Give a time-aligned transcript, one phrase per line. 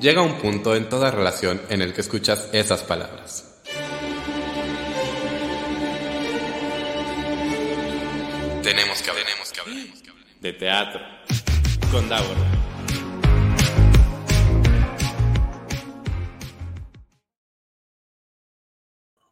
[0.00, 3.60] Llega un punto en toda relación en el que escuchas esas palabras.
[8.62, 9.86] Tenemos que hablar, tenemos que hablar,
[10.40, 11.00] de teatro
[11.90, 12.36] con Davor.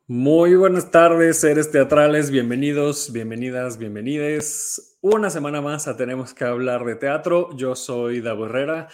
[0.08, 4.98] Muy buenas tardes, seres teatrales, bienvenidos, bienvenidas, bienvenides.
[5.00, 7.50] Una semana más a Tenemos que hablar de teatro.
[7.56, 8.88] Yo soy Davo Herrera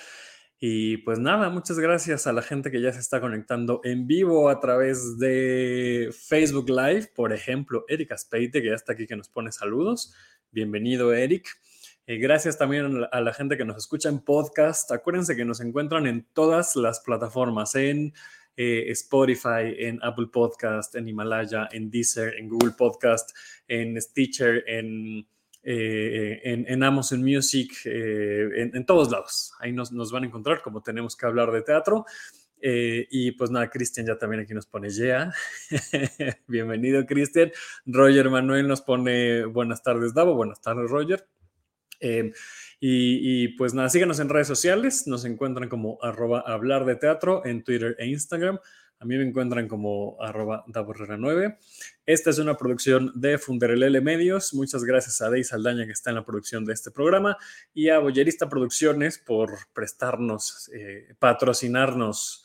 [0.65, 4.49] y pues nada, muchas gracias a la gente que ya se está conectando en vivo
[4.49, 9.29] a través de Facebook Live, por ejemplo, Erika Aspeite, que ya está aquí, que nos
[9.29, 10.15] pone saludos.
[10.53, 11.49] Bienvenido, Eric.
[12.07, 14.93] Eh, gracias también a la gente que nos escucha en podcast.
[14.93, 18.15] Acuérdense que nos encuentran en todas las plataformas, en
[18.57, 25.27] eh, Spotify, en Apple Podcast, en Himalaya, en Deezer, en Google Podcast, en Stitcher, en
[25.65, 29.53] eh, en, Amazon Music, eh, en, todos lados.
[29.61, 32.05] Ahí nos, van a encontrar como tenemos que hablar de teatro.
[32.61, 35.33] Eh, y pues nada, Cristian ya también aquí nos pone yeah.
[36.47, 37.53] Bienvenido, Cristian.
[37.87, 40.35] Roger Manuel nos pone buenas tardes, Davo.
[40.35, 41.27] Buenas tardes, Roger.
[42.01, 42.33] Y,
[42.81, 45.07] y, pues nada, síganos en redes sociales.
[45.07, 48.59] Nos encuentran como arroba hablar de teatro en Twitter e Instagram.
[49.03, 51.59] A mí me encuentran como arroba 9
[52.07, 54.55] Esta es una producción de Funderelele Medios.
[54.55, 57.37] Muchas gracias a Dey Saldaña que está en la producción de este programa
[57.75, 62.45] y a Boyerista Producciones por prestarnos, eh, patrocinarnos.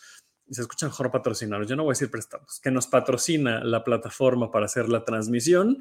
[0.50, 4.50] Se escucha mejor patrocinarnos, yo no voy a decir prestarnos, que nos patrocina la plataforma
[4.50, 5.78] para hacer la transmisión.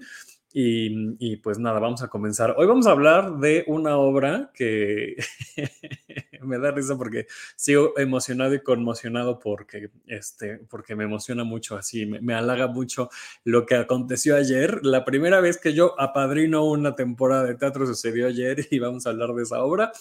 [0.59, 2.55] Y, pues nada, vamos a comenzar.
[2.57, 5.15] Hoy vamos a hablar de una obra que
[6.41, 7.27] me da risa porque
[7.57, 13.11] sigo emocionado y conmocionado porque, este, porque me emociona mucho así, me, halaga mucho
[13.45, 14.81] lo que aconteció ayer.
[14.83, 19.11] La primera vez que yo apadrino una temporada de teatro sucedió ayer y vamos a
[19.11, 19.93] hablar de esa obra.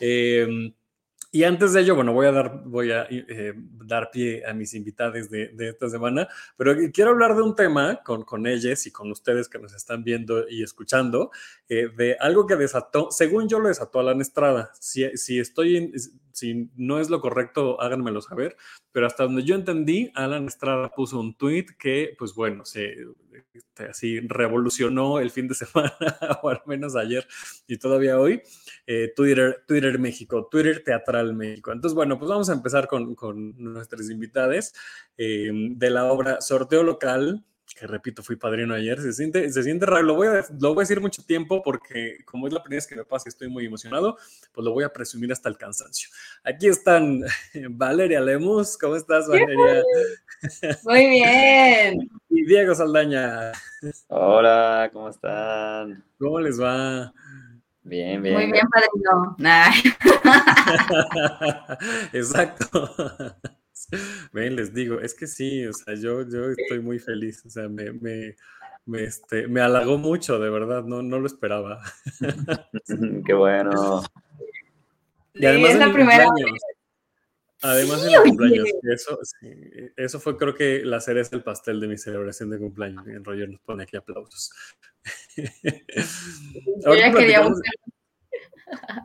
[0.00, 0.74] Eh,
[1.34, 4.72] y antes de ello, bueno, voy a dar, voy a, eh, dar pie a mis
[4.72, 8.92] invitados de, de, esta semana, pero quiero hablar de un tema con, con ellas y
[8.92, 11.32] con ustedes que nos están viendo y escuchando,
[11.68, 14.70] eh, de algo que desató, según yo lo desató Alan Estrada.
[14.78, 15.92] Si, si estoy,
[16.30, 18.56] si no es lo correcto, háganmelo saber,
[18.92, 22.94] pero hasta donde yo entendí, Alan Estrada puso un tweet que, pues bueno, se
[23.52, 25.94] este, así revolucionó el fin de semana,
[26.42, 27.26] o al menos ayer
[27.66, 28.42] y todavía hoy,
[28.86, 31.72] eh, Twitter, Twitter México, Twitter Teatral México.
[31.72, 34.74] Entonces, bueno, pues vamos a empezar con, con nuestras invitadas
[35.16, 39.86] eh, de la obra Sorteo Local, que repito, fui padrino ayer, se siente, se siente
[39.86, 42.78] raro, lo voy, a, lo voy a decir mucho tiempo porque como es la primera
[42.78, 44.16] vez que me pasa y estoy muy emocionado,
[44.52, 46.08] pues lo voy a presumir hasta el cansancio.
[46.44, 47.22] Aquí están
[47.70, 49.82] Valeria Lemus, ¿cómo estás Valeria?
[50.84, 52.10] Muy bien.
[52.36, 53.52] Y Diego Saldaña.
[54.08, 56.02] Hola, ¿cómo están?
[56.18, 57.12] ¿Cómo les va?
[57.84, 58.34] Bien, bien.
[58.34, 59.36] Muy bien, padrino.
[62.12, 62.90] Exacto.
[64.32, 67.68] Ven, les digo, es que sí, o sea, yo, yo estoy muy feliz, o sea,
[67.68, 68.36] me, me,
[68.86, 71.82] me, este, me halagó mucho, de verdad, no, no lo esperaba.
[73.26, 74.02] Qué bueno.
[75.36, 76.60] Y además es la primera vez.
[77.60, 79.18] Además de mi cumpleaños, eso,
[79.96, 83.04] eso fue creo que la cereza del pastel de mi celebración de cumpleaños.
[83.08, 84.52] En Roger nos pone aquí aplausos.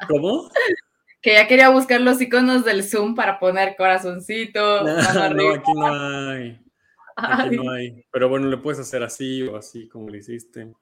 [0.08, 0.52] ¿Cómo?
[1.22, 4.84] Que ya quería buscar los iconos del Zoom para poner corazoncito.
[4.86, 6.60] No, no aquí no hay.
[7.16, 8.06] Aquí no hay.
[8.12, 10.74] Pero bueno, le puedes hacer así o así como lo hiciste.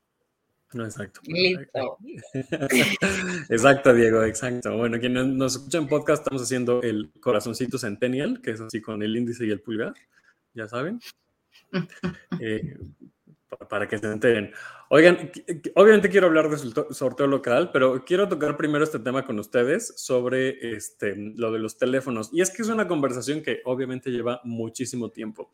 [0.74, 1.22] No, exacto.
[1.24, 1.97] Listo.
[3.50, 4.76] exacto, Diego, exacto.
[4.78, 9.02] Bueno, quienes nos escuchan en podcast, estamos haciendo el corazoncito Centennial, que es así con
[9.02, 9.94] el índice y el pulgar,
[10.53, 11.00] ya saben.
[12.40, 12.78] Eh,
[13.69, 14.52] para que se enteren.
[14.90, 15.31] Oigan,
[15.75, 20.75] obviamente quiero hablar del sorteo local, pero quiero tocar primero este tema con ustedes sobre
[20.75, 22.30] este, lo de los teléfonos.
[22.34, 25.52] Y es que es una conversación que obviamente lleva muchísimo tiempo,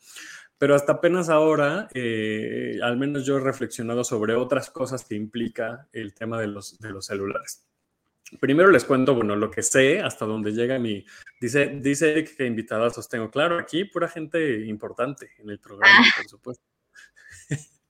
[0.58, 5.88] pero hasta apenas ahora, eh, al menos yo he reflexionado sobre otras cosas que implica
[5.92, 7.66] el tema de los, de los celulares.
[8.40, 11.06] Primero les cuento, bueno, lo que sé, hasta donde llega mi...
[11.40, 13.30] Dice, dice Eric que invitadas os tengo.
[13.30, 16.12] Claro, aquí pura gente importante en el programa, ah.
[16.18, 16.63] por supuesto.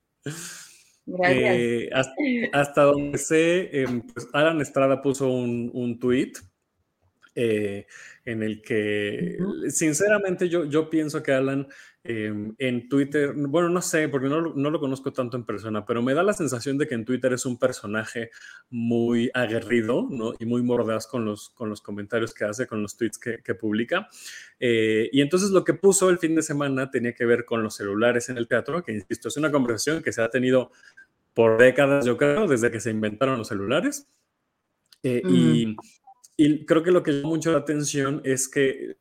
[1.27, 1.89] Eh,
[2.53, 6.31] hasta, donde sé, em, pues Alan Estrada puso un, un tweet
[7.35, 7.85] eh,
[8.25, 9.37] en el que,
[9.69, 11.67] sinceramente, yo, yo pienso que Alan
[12.05, 16.01] Em, en Twitter, bueno, no sé, porque no, no, lo conozco tanto en persona, pero
[16.01, 18.29] me da la sensación de que en Twitter es un personaje
[18.69, 20.33] muy aguerrido ¿no?
[20.37, 23.55] y muy mordaz con los, con los comentarios que hace, con los tweets que, que
[23.55, 24.09] publica.
[24.59, 27.75] Eh, y entonces lo que puso el fin de semana tenía que ver con los
[27.75, 30.71] celulares en el teatro, que insisto, es una conversación que se ha tenido
[31.33, 34.09] por décadas, yo creo, desde que se inventaron los celulares.
[35.03, 35.77] Eh, y,
[36.35, 38.97] y creo que lo que llama mucho la atención es que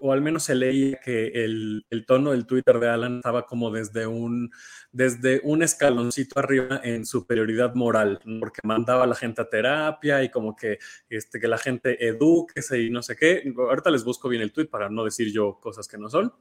[0.00, 3.70] o al menos se leía que el, el, tono del Twitter de Alan estaba como
[3.70, 4.50] desde un,
[4.92, 10.30] desde un escaloncito arriba en superioridad moral, porque mandaba a la gente a terapia y
[10.30, 10.78] como que,
[11.08, 13.52] este, que la gente eduque y no sé qué.
[13.56, 16.32] Ahorita les busco bien el tweet para no decir yo cosas que no son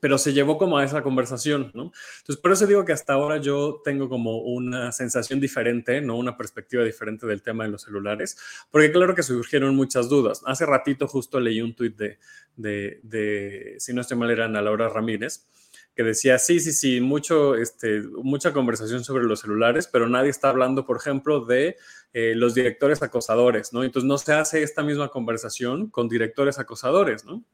[0.00, 1.92] pero se llevó como a esa conversación, ¿no?
[2.18, 6.16] Entonces, por eso digo que hasta ahora yo tengo como una sensación diferente, ¿no?
[6.16, 8.36] Una perspectiva diferente del tema de los celulares,
[8.70, 10.42] porque claro que surgieron muchas dudas.
[10.46, 12.18] Hace ratito justo leí un tuit de,
[12.56, 15.46] de, de, si no estoy mal, era Ana Laura Ramírez,
[15.94, 20.48] que decía, sí, sí, sí, mucho, este, mucha conversación sobre los celulares, pero nadie está
[20.48, 21.76] hablando, por ejemplo, de
[22.14, 23.84] eh, los directores acosadores, ¿no?
[23.84, 27.44] Entonces no se hace esta misma conversación con directores acosadores, ¿no?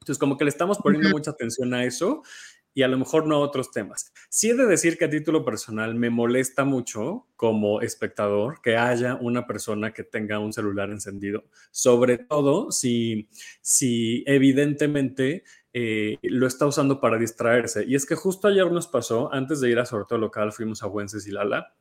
[0.00, 2.22] Entonces, como que le estamos poniendo mucha atención a eso
[2.78, 4.12] y a lo mejor no a otros temas.
[4.28, 9.16] Sí he de decir que a título personal me molesta mucho como espectador que haya
[9.16, 11.42] una persona que tenga un celular encendido,
[11.72, 13.28] sobre todo si,
[13.62, 15.42] si evidentemente
[15.72, 17.84] eh, lo está usando para distraerse.
[17.84, 20.86] Y es que justo ayer nos pasó, antes de ir a Sorteo Local, fuimos a
[20.86, 21.74] Wencesilala,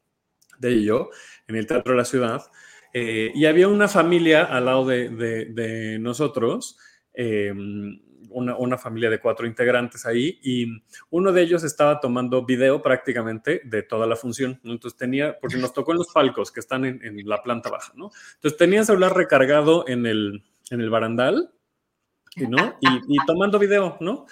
[0.57, 1.11] de y yo,
[1.47, 2.41] en el Teatro de la Ciudad,
[2.93, 6.79] eh, y había una familia al lado de, de, de nosotros.
[7.13, 7.53] Eh,
[8.29, 10.67] una, familia de cuatro integrantes ahí y
[11.09, 14.59] uno de ellos estaba tomando video prácticamente de toda la función.
[14.63, 18.11] Entonces tenía, porque nos tocó en los palcos que están en, la planta baja, ¿no?
[18.35, 21.51] Entonces tenía el celular recargado en el, en el barandal,
[22.35, 22.77] ¿no?
[22.81, 24.25] Y, tomando video, ¿no?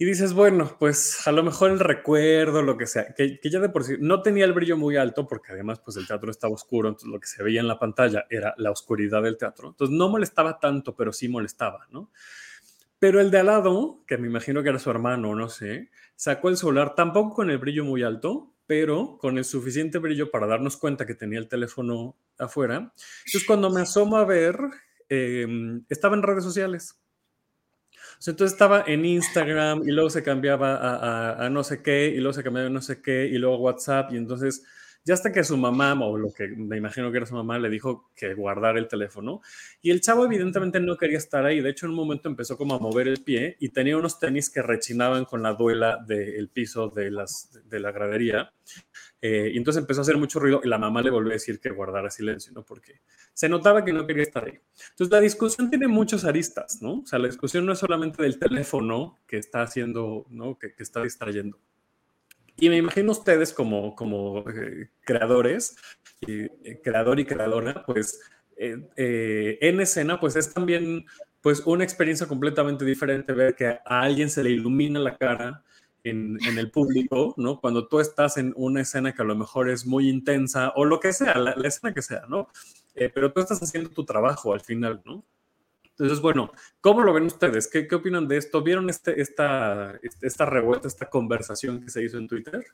[0.00, 3.58] Y dices, bueno, pues a lo mejor el recuerdo, lo que sea, que, que, ya
[3.58, 6.54] de por sí no tenía el brillo muy alto, porque además pues el teatro estaba
[6.54, 9.70] oscuro, entonces lo que se veía en la pantalla era la oscuridad del teatro.
[9.70, 12.12] Entonces no molestaba tanto, pero sí molestaba, ¿no?
[12.98, 16.48] Pero el de al lado, que me imagino que era su hermano, no sé, sacó
[16.48, 20.76] el celular tampoco con el brillo muy alto, pero con el suficiente brillo para darnos
[20.76, 22.92] cuenta que tenía el teléfono afuera.
[23.24, 24.58] Entonces, cuando me asomo a ver,
[25.08, 27.00] em, estaba en redes sociales.
[28.26, 32.32] entonces estaba en Instagram y luego se cambiaba a, a, no sé qué, y luego
[32.32, 34.64] se cambiaba a no sé qué, y luego WhatsApp, y entonces
[35.04, 37.70] ya hasta que su mamá, o lo que me imagino que era su mamá, le
[37.70, 39.40] dijo que guardara el teléfono.
[39.80, 41.60] Y el chavo evidentemente no quería estar ahí.
[41.60, 44.50] De hecho, en un momento empezó como a mover el pie y tenía unos tenis
[44.50, 48.52] que rechinaban con la duela del piso de, las, de la gradería.
[49.22, 51.58] Eh, y entonces empezó a hacer mucho ruido y la mamá le volvió a decir
[51.58, 52.64] que guardara silencio, ¿no?
[52.64, 53.00] Porque
[53.32, 54.60] se notaba que no quería estar ahí.
[54.90, 57.00] Entonces la discusión tiene muchos aristas, ¿no?
[57.00, 60.58] O sea, la discusión no es solamente del teléfono que está haciendo, ¿no?
[60.58, 61.58] Que está distrayendo.
[62.60, 65.76] Y me imagino ustedes como, como eh, creadores,
[66.26, 68.20] eh, creador y creadora, pues
[68.56, 71.06] eh, en escena, pues es también
[71.40, 75.62] pues una experiencia completamente diferente ver que a alguien se le ilumina la cara
[76.02, 77.60] en, en, el público, ¿no?
[77.60, 80.98] Cuando tú estás en una escena que a lo mejor es muy intensa o lo
[80.98, 82.48] que sea, la, la escena que sea, ¿no?
[83.14, 85.24] pero tú estás haciendo tu trabajo al final, ¿no?
[85.98, 87.68] Entonces, bueno, ¿cómo lo ven ustedes?
[87.68, 88.62] ¿Qué, qué opinan de esto?
[88.62, 92.64] ¿Vieron este, esta, esta revuelta, esta conversación que se hizo en Twitter?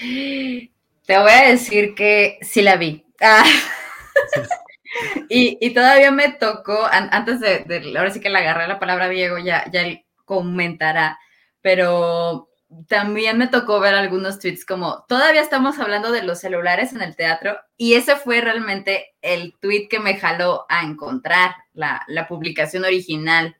[0.00, 3.04] Te voy a decir que sí la vi.
[3.20, 3.44] Ah.
[5.28, 9.10] y, y, todavía me tocó, antes de, de, ahora sí que le agarré la palabra
[9.10, 11.18] Diego, ya, ya él comentará,
[11.60, 12.48] pero
[12.88, 17.14] también me tocó ver algunos tweets como, todavía estamos hablando de los celulares en el
[17.14, 22.84] teatro y ese fue realmente el tweet que me jaló a encontrar la, la publicación
[22.84, 23.56] original,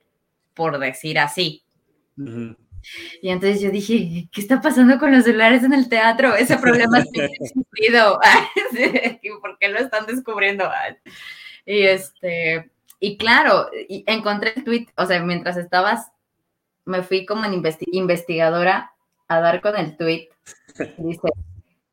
[0.54, 1.64] por decir así.
[2.16, 6.34] Y entonces yo dije, ¿qué está pasando con los celulares en el teatro?
[6.34, 8.18] Ese problema ha existido.
[9.40, 10.68] ¿Por qué lo están descubriendo?
[11.64, 16.10] Y este, y claro, encontré el tweet, o sea, mientras estabas,
[16.84, 18.95] me fui como en investigadora
[19.28, 20.28] a dar con el tweet.
[20.98, 21.28] Dice,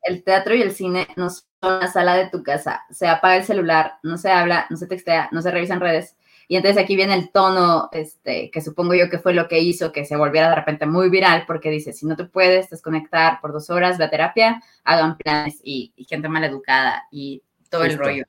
[0.02, 2.84] el teatro y el cine no son la sala de tu casa.
[2.90, 6.16] Se apaga el celular, no se habla, no se textea, no se revisan redes.
[6.46, 9.92] Y entonces aquí viene el tono, este, que supongo yo que fue lo que hizo
[9.92, 13.52] que se volviera de repente muy viral, porque dice, si no te puedes desconectar por
[13.52, 18.24] dos horas, ve a terapia, hagan planes y, gente mal educada y todo el rollo.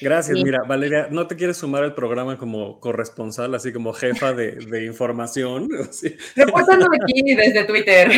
[0.00, 4.52] Gracias, mira, Valeria, ¿no te quieres sumar al programa como corresponsal, así como jefa de,
[4.52, 5.68] de información?
[5.92, 6.16] Sí.
[6.36, 8.10] aquí desde Twitter.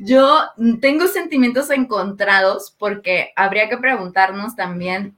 [0.00, 0.40] Yo
[0.80, 5.16] tengo sentimientos encontrados porque habría que preguntarnos también,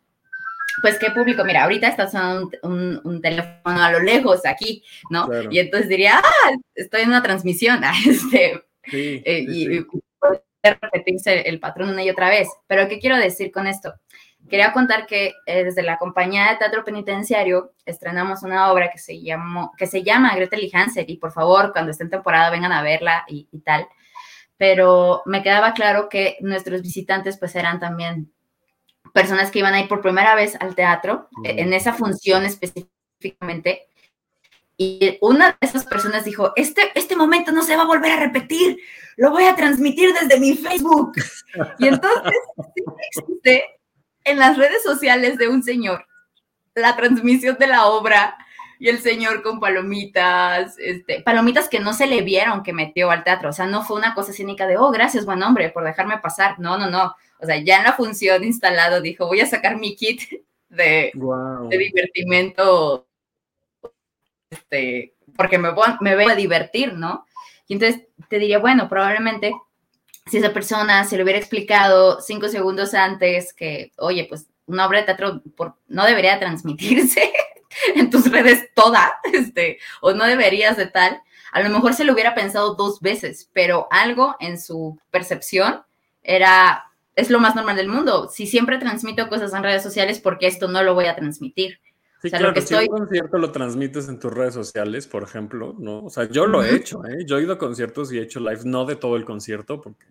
[0.82, 1.44] pues, ¿qué público?
[1.44, 5.28] Mira, ahorita está sonando un, un, teléfono a lo lejos aquí, ¿no?
[5.50, 9.87] Y entonces diría, ah, estoy en una transmisión, este, sí, eh, y, sí
[10.62, 12.49] repetirse el patrón una y otra vez.
[12.66, 13.95] Pero ¿qué quiero decir con esto?
[14.49, 19.21] Quería contar que eh, desde la compañía de teatro penitenciario estrenamos una obra que se,
[19.21, 22.73] llamó, que se llama Gretel y Hansel y por favor cuando esté en temporada vengan
[22.73, 23.87] a verla y, tal.
[24.57, 28.33] Pero me quedaba claro que nuestros visitantes pues eran también
[29.14, 33.88] personas que iban a ir por primera vez al teatro, e, en esa función específicamente,
[34.83, 38.21] Y una de esas personas dijo, este, este momento no se va a volver a
[38.21, 38.79] repetir,
[39.17, 41.12] lo voy a transmitir desde mi Facebook.
[41.79, 42.33] Y entonces
[43.11, 43.65] existe
[44.25, 46.07] en las redes sociales de un señor
[46.75, 48.37] la transmisión de la obra
[48.79, 53.23] y el señor con palomitas, este, palomitas que no se le vieron que metió al
[53.23, 56.19] teatro, o sea, no fue una cosa cínica de, oh, gracias, buen hombre, por dejarme
[56.19, 59.77] pasar, no, no, no, o sea, ya en la función instalado dijo, voy a sacar
[59.77, 60.23] mi kit
[60.69, 61.12] de,
[61.69, 63.07] de divertimento,
[64.52, 67.26] este, porque me, me voy a divertir, ¿no?
[67.66, 69.54] Y entonces te diría, bueno, probablemente
[70.26, 75.00] si esa persona se le hubiera explicado cinco segundos antes que, oye, pues una obra
[75.00, 75.42] de teatro
[75.88, 77.32] no debería transmitirse
[77.94, 81.21] en tus redes toda, este, o no deberías de tal,
[81.52, 85.82] a lo mejor se lo hubiera pensado dos veces, pero algo en su percepción
[86.23, 88.30] era, es lo más normal del mundo.
[88.30, 91.78] Si siempre transmito cosas en redes sociales, porque esto no lo voy a transmitir?
[92.23, 95.75] Sí, claro, lo que si un concierto lo transmites en tus redes sociales, por ejemplo,
[95.76, 96.05] ¿no?
[96.05, 97.25] O sea, yo lo he hecho, ¿eh?
[97.26, 100.07] Yo he ido a conciertos y he hecho live, no de todo el concierto, porque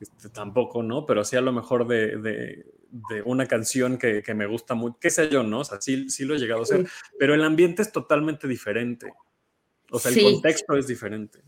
[0.00, 1.06] este, tampoco, ¿no?
[1.06, 5.08] Pero sí a lo mejor de, de, una canción que, que, me gusta mucho, qué
[5.08, 5.60] sé yo, ¿no?
[5.60, 6.86] O sea, sí, sí lo he llegado a hacer,
[7.18, 9.10] pero el ambiente es totalmente diferente.
[9.90, 11.40] O sea, el contexto es diferente.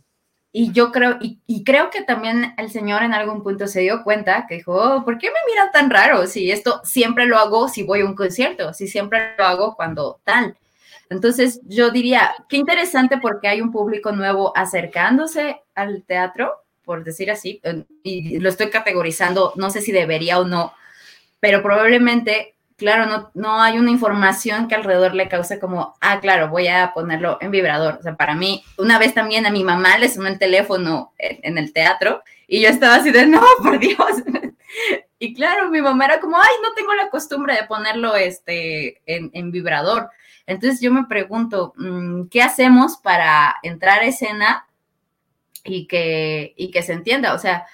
[0.55, 4.47] Y yo creo, y, creo que también el señor en algún punto se dio cuenta
[4.47, 6.27] que dijo, oh, ¿por qué me miran tan raro?
[6.27, 10.21] Si esto siempre lo hago si voy a un concierto, si siempre lo hago cuando
[10.25, 10.55] tal.
[11.09, 16.53] Entonces yo diría, qué interesante porque hay un público nuevo acercándose al teatro,
[16.85, 17.63] por decir así,
[18.03, 20.75] y lo estoy categorizando, no sé si debería o no,
[21.41, 26.49] pero probablemente claro, no, no hay una información que alrededor le cause como, ah, claro,
[26.49, 27.99] voy a ponerlo en vibrador.
[28.01, 31.59] O sea, para mí, una vez también a mi mamá le sonó el teléfono en,
[31.59, 33.99] el teatro y yo estaba así de, no, por Dios.
[35.21, 39.53] y claro, mi mamá era como, ay, no tengo la costumbre de ponerlo este, en,
[39.53, 40.11] vibrador.
[40.49, 44.67] Entonces yo me pregunto, mm, ¿qué hacemos para entrar a escena
[45.63, 47.33] y que, y que se entienda?
[47.35, 47.65] O sea,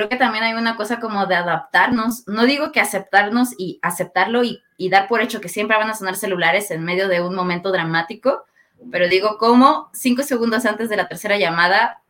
[0.00, 2.26] creo que también hay una cosa como de adaptarnos.
[2.26, 6.16] No digo que aceptarnos y aceptarlo y, dar por hecho que siempre van a sonar
[6.16, 8.46] celulares en medio de un momento dramático,
[8.90, 12.02] pero digo cómo cinco segundos antes de la tercera llamada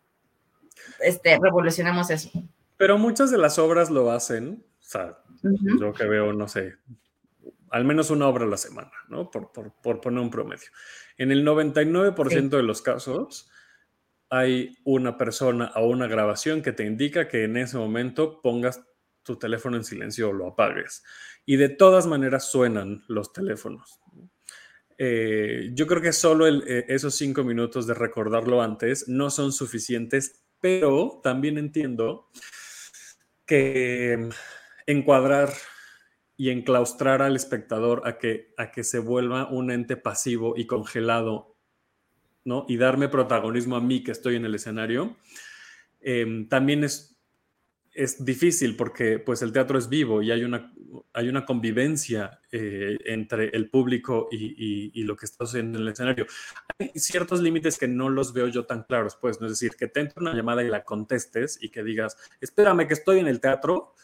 [1.00, 2.30] este, revolucionamos eso.
[2.76, 6.76] Pero muchas de las obras lo hacen, o sea, yo que veo, no sé,
[7.70, 9.32] al menos una obra a la semana, ¿no?
[9.32, 9.50] Por,
[10.00, 10.68] poner un promedio.
[11.18, 13.50] En el 99% de los casos,
[14.30, 18.80] hay una persona o una grabación que te indica que en ese momento pongas
[19.24, 21.02] tu teléfono en silencio o lo apagues.
[21.44, 24.00] Y de todas maneras suenan los teléfonos.
[24.96, 30.44] Eh, yo creo que solo eh, esos cinco minutos de recordarlo antes no son suficientes,
[30.60, 32.28] pero también entiendo
[33.46, 34.28] que
[34.86, 35.52] encuadrar
[36.36, 41.56] y enclaustrar al espectador a que, a que se vuelva un ente pasivo y congelado
[42.50, 42.66] ¿no?
[42.68, 45.16] Y darme protagonismo a mí que estoy en el escenario,
[46.00, 47.16] em, también es,
[47.92, 50.72] es difícil porque pues el teatro es vivo y hay una,
[51.12, 56.26] hay una convivencia eh, entre el público y, lo que está sucediendo en el escenario.
[56.76, 59.46] Hay ciertos límites que no los veo yo tan claros, pues, ¿no?
[59.46, 62.94] es decir, que te entre una llamada y la contestes y que digas, espérame que
[62.94, 63.94] estoy en el teatro,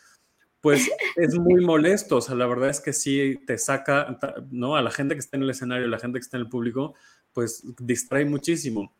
[0.60, 2.18] pues es muy molesto.
[2.18, 4.18] O sea, la verdad es que sí te saca,
[4.50, 4.76] ¿no?
[4.76, 6.48] A la gente que está en el escenario, a la gente que está en el
[6.48, 6.94] público,
[7.36, 8.90] pues distrae muchísimo.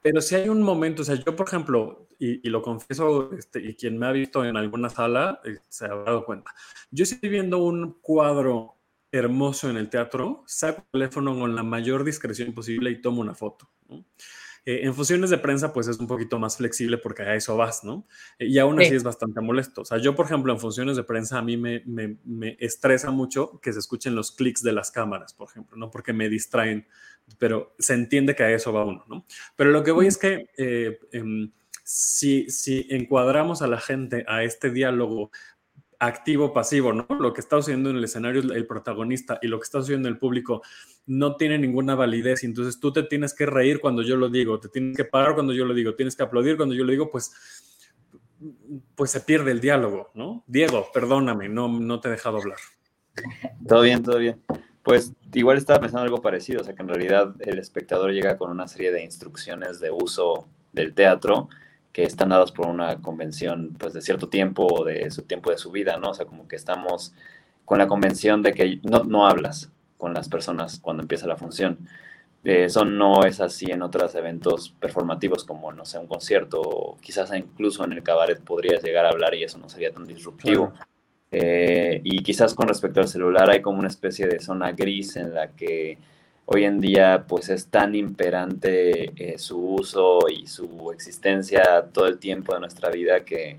[0.00, 3.74] Pero si hay un momento, o sea, yo por ejemplo, y, lo confieso, este, y
[3.74, 6.50] quien me ha visto en alguna sala eh, se ha dado cuenta,
[6.90, 8.76] yo estoy viendo un cuadro
[9.12, 13.34] hermoso en el teatro, saco el teléfono con la mayor discreción posible y tomo una
[13.34, 13.68] foto.
[14.64, 17.84] Eh, en funciones de prensa, pues es un poquito más flexible porque a eso vas,
[17.84, 18.06] ¿no?
[18.38, 19.82] Eh, y aún así es bastante molesto.
[19.82, 23.60] O sea, yo, por ejemplo, en funciones de prensa, a mí me, me estresa mucho
[23.60, 25.90] que se escuchen los clics de las cámaras, por ejemplo, ¿no?
[25.90, 26.86] Porque me distraen
[27.38, 29.26] pero se entiende que a eso va uno, ¿no?
[29.56, 31.50] Pero lo que voy es que eh, em,
[31.84, 35.30] si, si encuadramos a la gente a este diálogo
[36.02, 37.06] activo-pasivo, ¿no?
[37.20, 40.14] Lo que está sucediendo en el escenario el protagonista y lo que está sucediendo en
[40.14, 40.60] el público
[41.06, 42.42] no tiene ninguna validez.
[42.42, 45.52] Entonces tú te tienes que reír cuando yo lo digo, te tienes que parar cuando
[45.52, 47.32] yo lo digo, tienes que aplaudir cuando yo lo digo, pues,
[48.96, 50.42] pues se pierde el diálogo, ¿no?
[50.48, 52.58] Diego, perdóname, no, no te he dejado hablar.
[53.68, 54.42] Todo bien, todo bien.
[54.82, 58.50] Pues igual estaba pensando algo parecido, o sea que en realidad el espectador llega con
[58.50, 61.48] una serie de instrucciones de uso del teatro
[61.92, 65.58] que están dadas por una convención pues de cierto tiempo o de su tiempo de
[65.58, 66.10] su vida, ¿no?
[66.10, 67.12] O sea, como que estamos
[67.64, 71.78] con la convención de que no, no hablas con las personas cuando empieza la función.
[72.44, 77.32] Eso no es así en otros eventos performativos como, no sé, un concierto o quizás
[77.34, 80.72] incluso en el cabaret podrías llegar a hablar y eso no sería tan disruptivo.
[81.30, 85.32] Eh, y quizás con respecto al celular hay como una especie de zona gris en
[85.32, 85.98] la que
[86.46, 92.18] hoy en día pues es tan imperante eh, su uso y su existencia todo el
[92.18, 93.58] tiempo de nuestra vida que,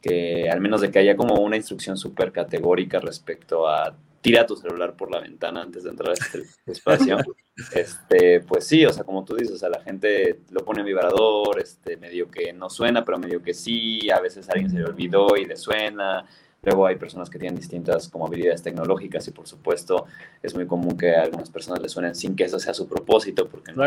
[0.00, 4.56] que al menos de que haya como una instrucción súper categórica respecto a tira tu
[4.56, 7.18] celular por la ventana antes de entrar a este espacio.
[7.74, 10.86] este, pues sí, o sea, como tú dices, o sea, la gente lo pone en
[10.86, 14.84] vibrador, este, medio que no suena, pero medio que sí, a veces alguien se le
[14.84, 16.26] olvidó y le suena.
[16.62, 20.06] Luego hay personas que tienen distintas como habilidades tecnológicas y por supuesto
[20.42, 23.48] es muy común que a algunas personas le suenen sin que eso sea su propósito,
[23.48, 23.84] porque no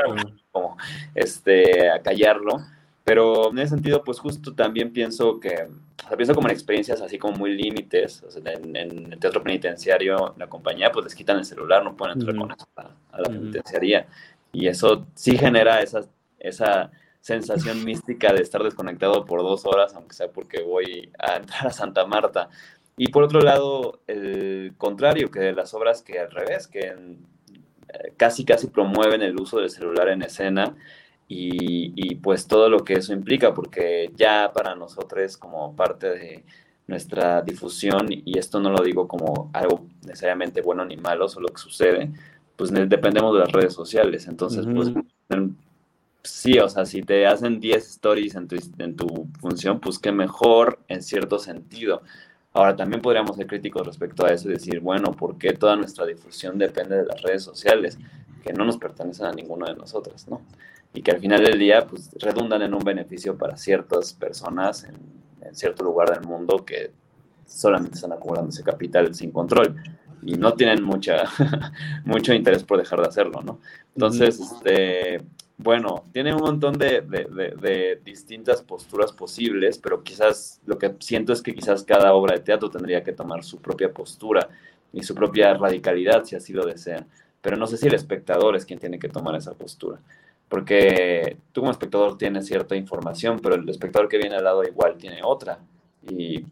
[0.51, 0.77] como
[1.13, 2.61] este, acallarlo.
[3.03, 5.67] Pero en ese sentido, pues justo también pienso que,
[6.05, 8.23] o sea, pienso como en experiencias así como muy límites.
[8.23, 12.17] O sea, en, el teatro penitenciario, la compañía, pues les quitan el celular, no pueden
[12.17, 14.07] entrar con eso a, la penitenciaría.
[14.53, 16.05] Y eso sí genera esa,
[16.39, 16.91] esa
[17.23, 21.71] sensación mística de estar desconectado por dos horas, aunque sea porque voy a entrar a
[21.71, 22.49] Santa Marta.
[22.97, 28.13] Y por otro lado, el contrario, que de las obras que al revés, que eh,
[28.17, 30.75] casi casi promueven el uso del celular en escena
[31.29, 36.43] y, pues todo lo que eso implica, porque ya para nosotros como parte de
[36.87, 41.57] nuestra difusión, y esto no lo digo como algo necesariamente bueno ni malo, solo que
[41.57, 42.11] sucede,
[42.57, 44.27] pues dependemos de las redes sociales.
[44.27, 44.91] Entonces, pues
[46.23, 50.11] sí, o sea, si te hacen 10 stories en tu, en tu función, pues qué
[50.11, 52.01] mejor en cierto sentido.
[52.53, 56.05] Ahora, también podríamos ser críticos respecto a eso y decir, bueno, ¿por qué toda nuestra
[56.05, 57.97] difusión depende de las redes sociales?
[58.43, 60.41] Que no nos pertenecen a ninguno de nosotros, ¿no?
[60.93, 65.23] y que al final del día pues, redundan en un beneficio para ciertas personas en,
[65.53, 66.91] cierto lugar del mundo que
[67.45, 69.75] solamente están acumulando ese capital sin control
[70.23, 71.25] y no tienen mucha,
[72.05, 73.59] mucho interés por dejar de hacerlo, ¿no?
[73.93, 75.21] Entonces, este,
[75.57, 81.41] bueno, tiene un montón de, de, distintas posturas posibles, pero quizás lo que siento es
[81.41, 84.49] que quizás cada obra de teatro tendría que tomar su propia postura
[84.91, 87.05] y su propia radicalidad, si así lo desea.
[87.41, 89.99] Pero no sé si el espectador es quien tiene que tomar esa postura
[90.53, 94.97] porque tú como espectador tienes cierta información, pero el espectador que viene al lado igual
[94.99, 95.57] tiene otra.
[96.07, 96.45] ¿Y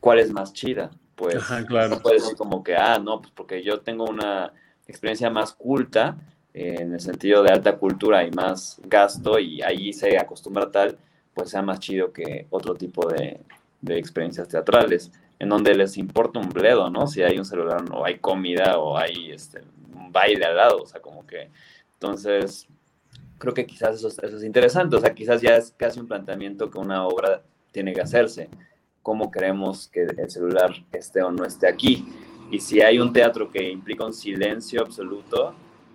[0.00, 0.90] cuál es más chida?
[1.14, 1.36] Pues
[1.68, 2.02] claro.
[2.02, 4.52] puede ser como que, ah, no, pues porque yo tengo una
[4.88, 6.16] experiencia más culta,
[6.54, 10.96] en el sentido de alta cultura y más gasto, y ahí se acostumbra tal,
[11.34, 13.40] pues sea más chido que otro tipo de,
[13.80, 17.06] de experiencias teatrales, en donde les importa un bledo, ¿no?
[17.08, 19.62] Si hay un celular o hay comida o hay este,
[19.94, 21.50] un baile al lado, o sea, como que...
[21.94, 22.68] Entonces,
[23.38, 26.78] creo que quizás eso, es interesante, o sea, quizás ya es casi un planteamiento que
[26.78, 28.48] una obra tiene que hacerse,
[29.02, 32.06] cómo queremos que el celular esté o no esté aquí.
[32.50, 35.54] Y si hay un teatro que implica un silencio absoluto,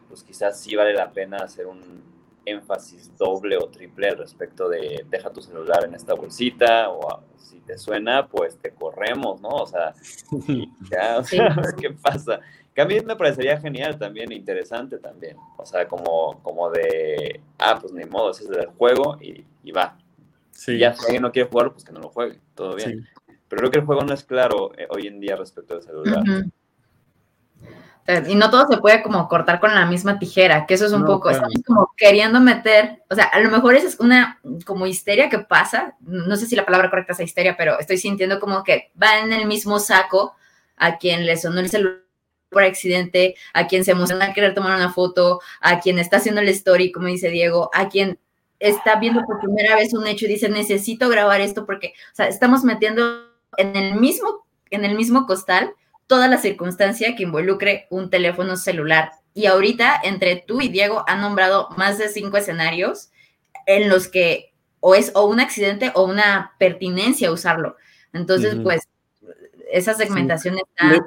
[0.10, 2.04] pues quizás sí vale la pena hacer un
[2.46, 7.78] énfasis doble o triple respecto de deja tu celular en esta bolsita o si te
[7.78, 9.50] suena, pues te corremos, ¿no?
[9.50, 9.94] O sea,
[10.92, 11.22] ya,
[11.80, 12.40] ¿qué pasa?
[12.74, 15.38] Que a mí me parecería genial también, interesante también.
[15.58, 19.98] O sea, como, como de, ah, pues ni modo, ese es el juego y, va.
[20.52, 23.08] Si ya si alguien no quiere jugar, pues que no lo juegue, todo bien.
[23.48, 26.24] Pero creo que el juego no es claro eh, hoy en día respecto al celular.
[28.28, 31.06] Y no todo se puede como cortar con la misma tijera, que eso es un
[31.06, 35.30] poco, estamos como queriendo meter, o sea, a lo mejor esa es una como histeria
[35.30, 38.92] que pasa, no sé si la palabra correcta es histeria, pero estoy sintiendo como que
[39.02, 40.34] va en el mismo saco
[40.76, 42.00] a quien le sonó el celular
[42.50, 46.42] por accidente, a quien se emociona a querer tomar una foto, a quien está haciendo
[46.42, 48.18] el story, como dice Diego, a quien
[48.58, 52.28] está viendo por primera vez un hecho y dice, necesito grabar esto porque, o sea,
[52.28, 55.76] estamos metiendo en el mismo, en el mismo costal
[56.10, 59.12] toda la circunstancia que involucre un teléfono celular.
[59.36, 63.12] Y ahorita, entre tú y Diego, han nombrado más de cinco escenarios
[63.68, 67.78] en los que o es o un accidente o una pertinencia usarlo.
[68.12, 68.88] Entonces, pues,
[69.72, 71.00] esa segmentación está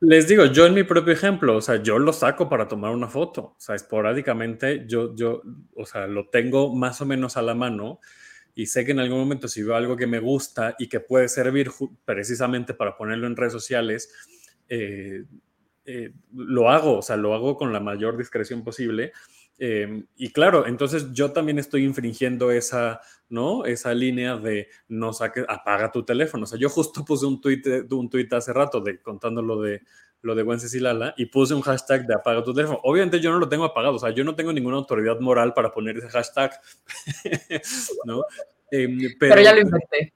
[0.00, 3.08] les digo, yo en mi propio ejemplo, o sea, yo lo saco para tomar una
[3.08, 5.42] foto, o sea, esporádicamente yo, yo,
[5.74, 8.00] o sea, lo tengo más o menos a la mano
[8.58, 11.28] y sé que en algún momento si veo algo que me gusta y que puede
[11.28, 11.70] servir
[12.04, 14.12] precisamente para ponerlo en redes sociales,
[14.68, 15.22] eh,
[15.84, 19.12] eh, lo hago, o sea, lo hago con la mayor discreción posible
[19.60, 23.64] Em, y claro, entonces yo también estoy infringiendo esa, ¿no?
[23.64, 26.44] Esa línea de no saques, apaga tu teléfono.
[26.44, 29.82] O sea, yo justo puse un tweet, un tweet hace rato de, contando lo de,
[30.22, 32.80] lo de Wencesilala y puse un hashtag de apaga tu teléfono.
[32.82, 35.72] Obviamente yo no lo tengo apagado, o sea, yo no tengo ninguna autoridad moral para
[35.72, 36.52] poner ese hashtag,
[38.04, 38.24] ¿no?
[38.70, 40.12] Em, pero, ya lo inventé.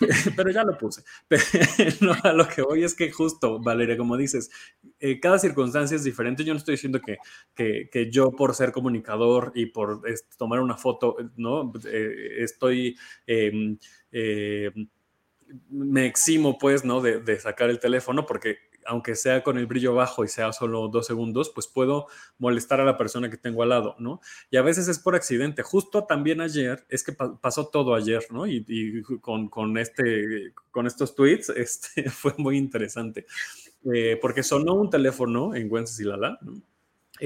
[0.36, 1.02] pero ya lo puse.
[1.28, 1.42] Pero
[2.22, 4.50] a lo que voy es que justo, Valeria, como dices,
[5.00, 6.44] eh, cada circunstancia es diferente.
[6.44, 7.18] Yo no estoy diciendo que,
[7.54, 10.02] que, yo por ser comunicador y por
[10.36, 11.72] tomar una foto, ¿no?
[11.86, 13.78] Eh, estoy em,
[14.12, 14.88] em,
[15.70, 17.00] me eximo, pues, ¿no?
[17.00, 20.88] De, de, sacar el teléfono porque aunque sea con el brillo bajo y sea solo
[20.88, 22.06] dos segundos, pues puedo
[22.38, 24.20] molestar a la persona que tengo al lado, ¿no?
[24.50, 25.62] Y a veces es por accidente.
[25.62, 28.46] Justo también ayer, es que pasó todo ayer, ¿no?
[28.46, 33.26] Y, con, con, este, con estos tweets, este, fue muy interesante.
[33.92, 36.62] Eh, porque sonó un teléfono en Wencesilala, ¿no?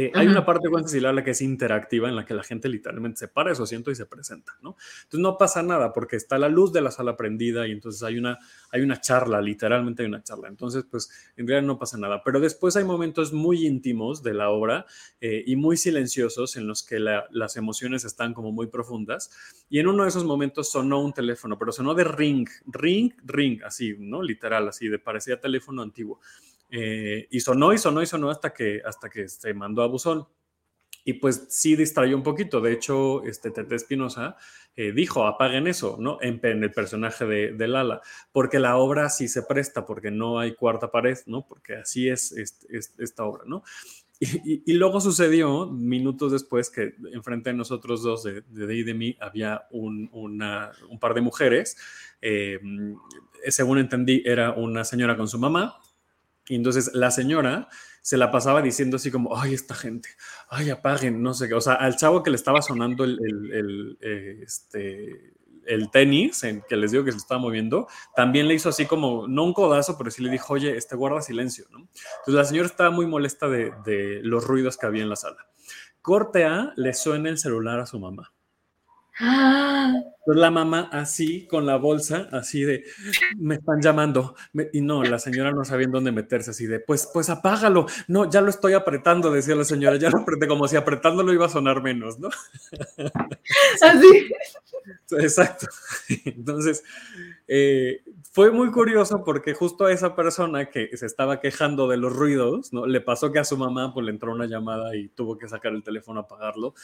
[0.01, 3.19] Eh, hay una parte de Wencesilala que es interactiva en la que la gente literalmente
[3.19, 4.77] se para de su asiento y se presenta, ¿no?
[5.03, 8.17] Entonces no pasa nada porque está la luz de la sala prendida y entonces hay
[8.17, 8.39] una,
[8.71, 10.47] hay una charla, literalmente hay una charla.
[10.47, 12.23] Entonces, pues en realidad no pasa nada.
[12.23, 14.87] Pero después hay momentos muy íntimos de la obra
[15.21, 19.33] eh, y muy silenciosos en los que las emociones están como muy profundas.
[19.69, 23.65] Y en uno de esos momentos sonó un teléfono, pero sonó de ring, ring, ring,
[23.65, 24.23] así, ¿no?
[24.23, 26.21] Literal, así, de parecía teléfono antiguo.
[26.71, 30.27] Eh, y sonó y sonó y sonó hasta que, hasta que se mandó a buzón.
[31.05, 32.61] Y pues sí distrayó un poquito.
[32.61, 34.37] De hecho, este Tete Espinosa
[34.77, 36.19] eh, dijo, apaguen eso, ¿no?
[36.21, 40.91] En, el personaje de, Lala, porque la obra sí se presta, porque no hay cuarta
[40.91, 41.47] pared, ¿no?
[41.47, 42.33] Porque así es,
[42.99, 43.63] esta obra, ¿no?
[44.21, 49.17] Y, luego sucedió, minutos después, que enfrente de nosotros dos, de, de y de mí,
[49.21, 51.77] había un, un par de mujeres.
[52.21, 52.59] Eh,
[53.49, 55.79] según entendí, era una señora con su mamá,
[56.49, 57.69] y entonces la señora
[58.01, 60.09] se la pasaba diciendo así como, ay, esta gente,
[60.49, 61.55] ay, apaguen, no sé qué.
[61.55, 63.19] O sea, al chavo que le estaba sonando el,
[63.53, 65.35] el, eh, este,
[65.67, 69.29] el tenis, en que les digo que se estaba moviendo, también le hizo así como,
[69.29, 71.81] no un codazo, pero sí le dijo, oye, este guarda silencio, ¿no?
[71.81, 75.47] Entonces la señora estaba muy molesta de, de los ruidos que había en la sala.
[76.01, 78.33] Corte A, le suena el celular a su mamá.
[80.35, 82.85] La mamá así, con la bolsa, así de,
[83.39, 84.35] me están llamando.
[84.73, 87.87] y no, la señora no sabía en dónde meterse, así de, pues, pues apágalo.
[88.09, 91.47] No, ya lo estoy apretando, decía la señora, ya lo apreté, como si apretándolo iba
[91.47, 92.29] a sonar menos, ¿no?
[93.83, 94.29] Así.
[95.11, 95.67] Exacto.
[96.25, 96.85] Entonces,
[97.47, 102.15] eh, fue muy curioso porque justo a esa persona que se estaba quejando de los
[102.15, 102.87] ruidos, ¿no?
[102.87, 105.73] Le pasó que a su mamá pues, le entró una llamada y tuvo que sacar
[105.73, 106.75] el teléfono a apagarlo.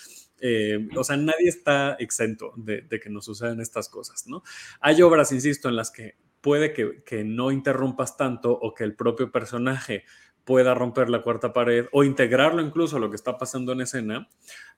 [0.41, 4.43] Eh, o sea, nadie está exento de, que nos sucedan estas cosas, ¿no?
[4.81, 8.95] Hay obras, insisto, en las que puede que, que no interrumpas tanto o que el
[8.95, 10.05] propio personaje
[10.45, 14.29] pueda romper la cuarta pared o integrarlo incluso a lo que está pasando en escena.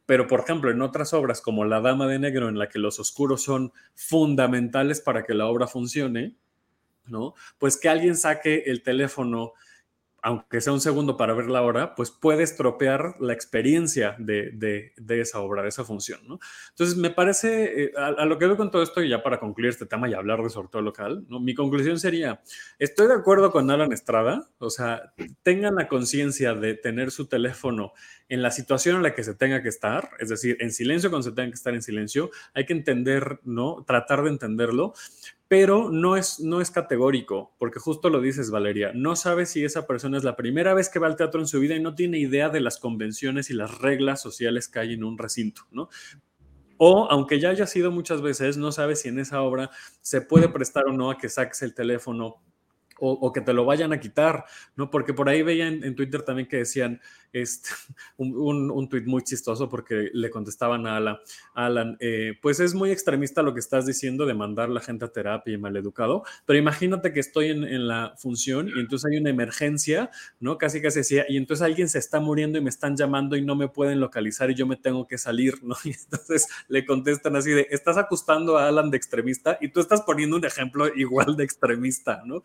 [0.07, 3.01] Pero, por ejemplo, en otras obras como La Dama de Negro, en la que los
[3.01, 6.37] oscuros son fundamentales para que la obra funcione,
[7.07, 7.35] ¿no?
[7.59, 9.53] Pues que alguien saque el teléfono
[10.27, 15.39] aunque sea un segundo para ver la hora, pues puede estropear la experiencia de, esa
[15.39, 16.41] obra, de esa función, ¿no?
[16.71, 19.71] Entonces, me parece, eh, a, lo que veo con todo esto, y ya para concluir
[19.71, 22.43] este tema y hablar de sorteo local, mi conclusión sería,
[22.81, 25.12] estoy de acuerdo con Alan Estrada, o sea,
[25.45, 27.93] tengan la conciencia de tener su teléfono
[28.29, 31.29] en la situación en la que se tenga que estar, es decir, en silencio cuando
[31.29, 33.85] se tenga que estar en silencio, hay que entender, ¿no?
[33.87, 34.93] Tratar de entenderlo,
[35.48, 39.87] pero no es, no es categórico, porque justo lo dices, Valeria, no sabe si esa
[39.87, 42.18] persona es la primera vez que va al teatro en su vida y no tiene
[42.18, 45.88] idea de las convenciones y las reglas sociales que hay en un recinto, ¿no?
[46.78, 49.70] O, aunque ya haya sido muchas veces, no sabe si en esa obra
[50.02, 52.42] se puede prestar o no a que saques el teléfono
[52.98, 54.90] o, que te lo vayan a quitar, ¿no?
[54.90, 57.00] Porque por ahí veía en, Twitter también que decían
[57.32, 57.68] este,
[58.16, 61.18] un, un, tweet muy chistoso porque le contestaban a Alan,
[61.54, 65.09] Alan eh, pues es muy extremista lo que estás diciendo de mandar la gente a
[65.09, 69.30] terapia y maleducado, pero imagínate que estoy en, en, la función y entonces hay una
[69.30, 70.59] emergencia, ¿no?
[70.59, 73.54] Casi casi decía, y entonces alguien se está muriendo y me están llamando y no
[73.54, 75.76] me pueden localizar y yo me tengo que salir, ¿no?
[75.85, 80.02] Y entonces le contestan así de, estás acustando a Alan de extremista y tú estás
[80.02, 82.42] poniendo un ejemplo igual de extremista, ¿no?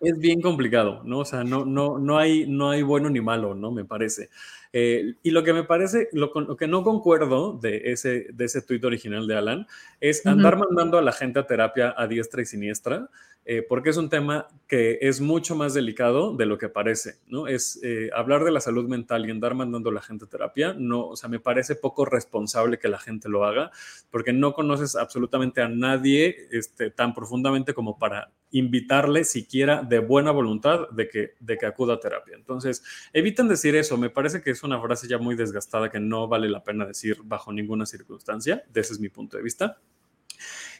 [0.00, 1.20] Es bien complicado, ¿no?
[1.20, 3.70] O sea, no, no, no, hay, no hay bueno ni malo, ¿no?
[3.70, 4.30] Me parece.
[4.72, 8.62] Eh, y lo que me parece, lo, lo, que no concuerdo de ese, de ese
[8.62, 9.66] tuit original de Alan
[10.00, 13.08] es andar mandando a la gente a terapia a diestra y siniestra,
[13.48, 17.46] eh, porque es un tema que es mucho más delicado de lo que parece, ¿no?
[17.46, 20.74] Es eh, hablar de la salud mental y andar mandando a la gente a terapia,
[20.76, 23.70] no, o sea, me parece poco responsable que la gente lo haga,
[24.10, 30.32] porque no conoces absolutamente a nadie este, tan profundamente como para invitarle siquiera de buena
[30.32, 32.34] voluntad de que, de que acuda a terapia.
[32.34, 32.82] Entonces,
[33.12, 36.48] eviten decir eso, me parece que es una frase ya muy desgastada que no vale
[36.48, 39.78] la pena decir bajo ninguna circunstancia, ese es mi punto de vista.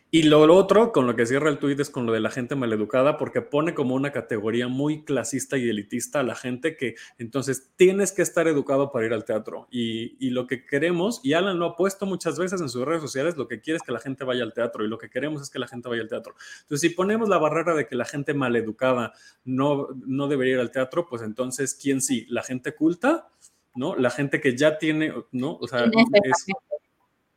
[0.08, 2.54] Y lo, otro, con lo que cierra el tuit, es con lo de la gente
[2.54, 7.72] maleducada, porque pone como una categoría muy clasista y elitista a la gente que entonces
[7.74, 9.66] tienes que estar educado para ir al teatro.
[9.68, 13.02] Y, y, lo que queremos, y Alan lo ha puesto muchas veces en sus redes
[13.02, 15.42] sociales, lo que quiere es que la gente vaya al teatro y lo que queremos
[15.42, 16.36] es que la gente vaya al teatro.
[16.62, 19.12] Entonces, si ponemos la barrera de que la gente maleducada
[19.44, 22.26] no, no debería ir al teatro, pues entonces, ¿quién sí?
[22.28, 23.28] ¿La gente culta?
[23.74, 23.96] ¿No?
[23.96, 25.56] La gente que ya tiene, ¿no?
[25.56, 26.46] O sea, es,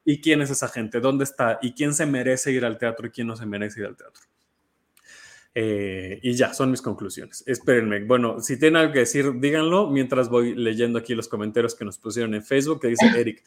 [0.10, 1.02] ¿Y quién es esa gente?
[1.02, 1.60] ¿Dónde está?
[1.62, 4.24] ¿Y quién se merece ir al teatro y quién no se merece ir al teatro?
[5.54, 7.44] Eh, y ya, son mis conclusiones.
[7.46, 8.04] Espérenme.
[8.06, 12.00] Bueno, si tienen algo que decir, díganlo mientras voy leyendo aquí los comentarios que nos
[12.00, 13.44] pusieron en Facebook, que dice Eric.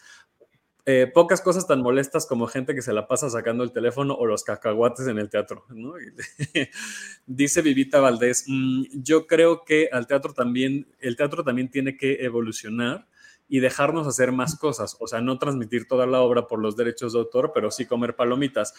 [0.86, 4.24] Eh, pocas cosas tan molestas como gente que se la pasa sacando el teléfono o
[4.24, 5.64] los cacahuates en el teatro.
[5.70, 5.94] ¿no?
[7.26, 12.24] dice Vivita Valdés, mm, yo creo que al teatro también, el teatro también tiene que
[12.24, 13.08] evolucionar
[13.52, 17.12] y dejarnos hacer más cosas, o sea, no transmitir toda la obra por los derechos
[17.12, 18.72] de autor, pero sí comer palomitas.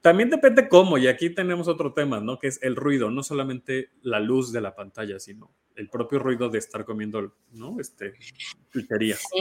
[0.00, 2.36] También depende cómo, y aquí tenemos otro tema, ¿no?
[2.40, 6.48] Que es el ruido, no solamente la luz de la pantalla, sino el propio ruido
[6.48, 7.76] de estar comiendo, ¿no?
[7.78, 8.14] Este,
[8.72, 9.14] pizzería.
[9.14, 9.40] Sí.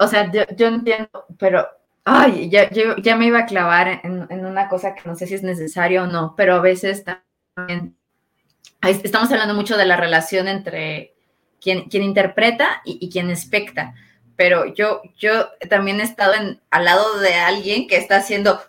[0.00, 1.64] O sea, yo, entiendo, pero,
[2.02, 5.28] ay, ya, yo, ya me iba a clavar en, en, una cosa que no sé
[5.28, 7.96] si es necesario o no, pero a veces también,
[8.82, 11.13] estamos hablando mucho de la relación entre
[11.64, 13.94] quien, quien interpreta y, y quien especta
[14.36, 18.60] pero yo, yo también he estado en, al lado de alguien que está haciendo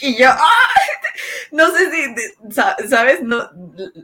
[0.00, 0.28] y yo,
[1.52, 3.22] no sé si, ¿sabes?
[3.22, 3.50] No,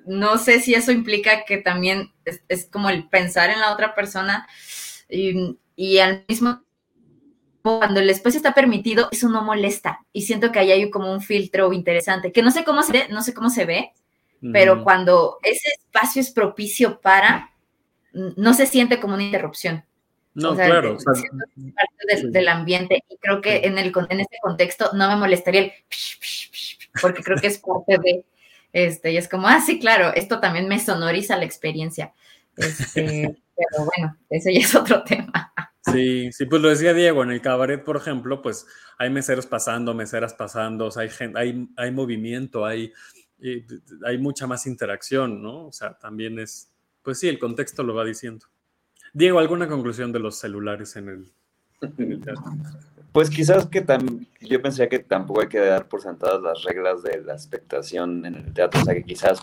[0.07, 2.13] no sé si eso implica que también
[2.49, 4.49] es, como el pensar en la otra persona
[5.09, 6.63] y, al mismo
[7.63, 10.01] cuando el espacio está permitido, eso no molesta.
[10.15, 13.23] Y siento que ahí hay como un filtro interesante, que no sé cómo se no
[13.23, 13.93] sé cómo se ve,
[14.53, 17.51] pero cuando ese espacio es propicio para,
[18.13, 19.85] no se siente como una interrupción.
[20.35, 20.97] No, claro.
[20.97, 25.61] Es parte del, ambiente y creo que en, el, en este contexto no me molestaría
[25.63, 25.73] el
[27.01, 28.25] porque creo que es parte de
[28.73, 32.13] este y es como, ah, sí, claro, esto también me sonoriza la experiencia.
[32.57, 35.53] Este, pero bueno, eso ya es otro tema.
[35.83, 38.67] Sí, sí, pues lo decía Diego, en el cabaret, por ejemplo, pues
[38.99, 42.93] hay meseros pasando, meseras pasando, hay, hay, hay movimiento, hay,
[44.05, 45.67] hay mucha más interacción, ¿no?
[45.67, 46.71] O sea, también es,
[47.03, 48.47] pues sí, el contexto lo va diciendo.
[49.13, 52.45] Diego, ¿alguna conclusión de los celulares en el, teatro?
[53.13, 53.85] Pues quizás que
[54.41, 58.37] yo pensé que tampoco hay que dar por sentadas las reglas de la expectación en
[58.37, 59.41] el teatro, o sea que quizás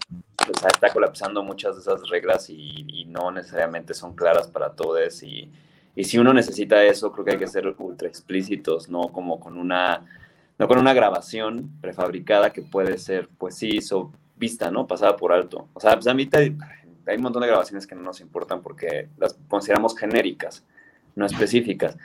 [0.54, 5.52] está colapsando muchas de esas reglas y, no necesariamente son claras para todos y,
[5.96, 9.58] y, si uno necesita eso, creo que hay que ser ultra explícitos, no como con
[9.58, 10.06] una,
[10.58, 13.80] no con una grabación prefabricada que puede ser, pues sí,
[14.36, 14.88] vista, ¿no?
[14.88, 15.67] Pasada por alto.
[15.74, 16.56] O sea, pues a mí te,
[17.08, 20.63] hay un montón de grabaciones que no nos importan porque las consideramos genéricas,
[21.15, 21.98] no específicas.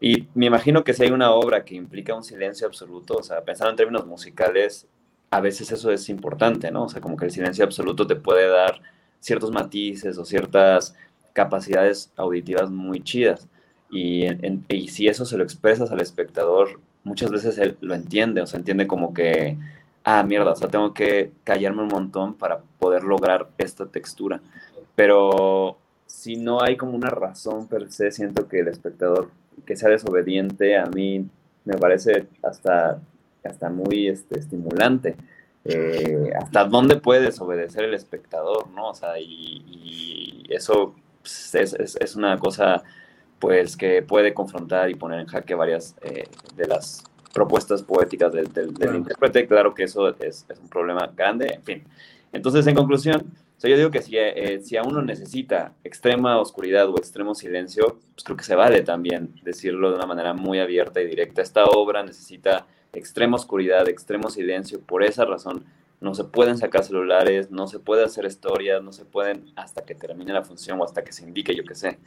[0.00, 3.42] Y me imagino que si hay una obra que implica un silencio absoluto, o sea,
[3.42, 4.86] pensando en términos musicales,
[5.30, 6.84] a veces eso es importante, ¿no?
[6.84, 8.80] O sea, como que el silencio absoluto te puede dar
[9.20, 10.94] ciertos matices o ciertas
[11.32, 13.48] capacidades auditivas muy chidas.
[13.90, 14.26] Y,
[14.68, 18.58] y si eso se lo expresas al espectador, muchas veces él lo entiende, o sea,
[18.58, 19.56] entiende como que
[20.04, 24.40] ah, mierda, o sea, tengo que callarme un montón para poder lograr esta textura.
[24.94, 29.30] Pero si no hay como una razón per se, siento que el espectador
[29.66, 31.26] que sea desobediente a mí
[31.64, 33.00] me parece hasta,
[33.42, 35.16] hasta muy este, estimulante.
[35.64, 38.90] Eh, hasta dónde puede desobedecer el espectador, ¿no?
[38.90, 42.82] O sea, y, eso pues, es, es, una cosa
[43.38, 48.52] pues que puede confrontar y poner en jaque varias eh, de las propuestas poéticas del,
[48.52, 49.46] del, intérprete.
[49.46, 51.84] Claro que eso es, es, un problema grande, en fin.
[52.32, 53.32] Entonces, en conclusión,
[53.68, 58.24] yo digo que si, eh, si a uno necesita extrema oscuridad o extremo silencio, pues
[58.24, 61.42] creo que se vale también decirlo de una manera muy abierta y directa.
[61.42, 64.80] Esta obra necesita extrema oscuridad, extremo silencio.
[64.80, 65.64] Por esa razón,
[66.00, 69.94] no se pueden sacar celulares, no se puede hacer historias, no se pueden hasta que
[69.94, 71.98] termine la función o hasta que se indique, yo qué sé.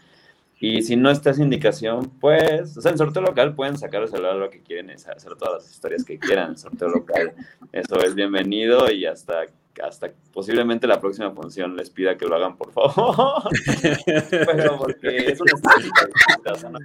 [0.59, 4.07] Y si no está esa indicación, pues, o sea, en sorteo local pueden sacar el
[4.07, 7.33] celular lo que quieren, hacer todas las historias que quieran en sorteo local.
[7.71, 9.45] Eso es bienvenido y hasta,
[9.83, 13.43] hasta posiblemente la próxima función les pida que lo hagan, por favor.
[14.31, 16.79] Pero porque es una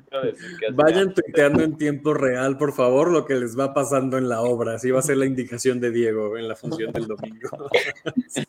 [0.74, 4.74] Vayan tuiteando en tiempo real, por favor, lo que les va pasando en la obra.
[4.74, 7.70] Así va a ser la indicación de Diego en la función del domingo.
[8.28, 8.44] Sí,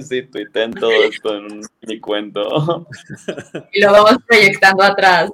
[0.00, 2.86] sí, tuiteen todo esto en mi cuento.
[3.72, 5.30] Y lo vamos proyectando atrás.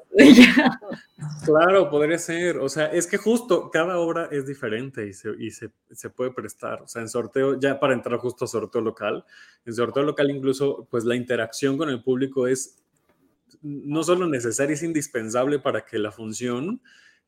[1.44, 2.58] Claro, podría ser.
[2.58, 6.30] O sea, es que justo cada obra es diferente y, se, y se, se, puede
[6.30, 6.82] prestar.
[6.82, 9.24] O sea, en sorteo, ya para entrar justo a sorteo local,
[9.64, 12.76] en sorteo local incluso, pues la interacción con el público es
[13.62, 16.82] no solo necesaria, es indispensable para que la función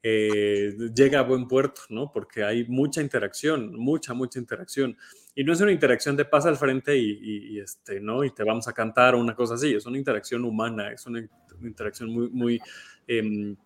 [0.08, 2.12] eh, llegue a buen puerto, ¿no?
[2.12, 4.96] Porque hay mucha interacción, mucha, mucha interacción.
[5.34, 8.22] Y no es una interacción de pasa al frente y, este, ¿no?
[8.22, 11.28] y te vamos a cantar o una cosa así, es una interacción humana, es una,
[11.60, 12.60] interacción muy, muy
[13.08, 13.56] em,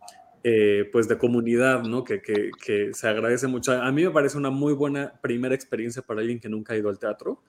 [0.43, 2.05] eh, pues de comunidad, ¿no?
[2.05, 2.23] Que,
[2.95, 3.73] se agradece mucho.
[3.73, 6.89] A mí me parece una muy buena primera experiencia para alguien que nunca ha ido
[6.89, 7.43] al teatro.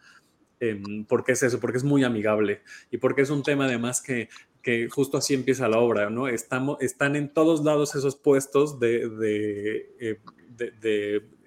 [0.59, 4.29] Eh, porque es eso, porque es muy amigable y porque es un tema además que
[4.61, 6.27] que justo así empieza la obra, ¿no?
[6.27, 10.19] Estamos, están en todos lados esos puestos de, eh,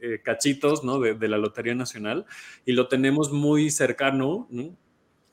[0.00, 1.00] eh, cachitos, ¿no?
[1.00, 2.26] De, la Lotería Nacional
[2.64, 4.76] y lo tenemos muy cercano, ¿no?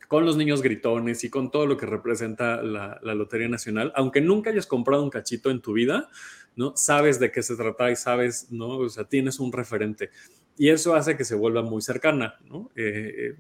[0.08, 4.20] con los niños gritones y con todo lo que representa la, la, Lotería Nacional, aunque
[4.20, 6.10] nunca hayas comprado un cachito en tu vida,
[6.58, 6.76] ¿no?
[6.76, 8.80] Sabes de qué se trata y sabes, ¿no?
[8.80, 10.10] O sea, tienes un referente.
[10.58, 12.70] Y eso hace que se vuelva muy cercana, ¿no?
[12.76, 13.36] Eh,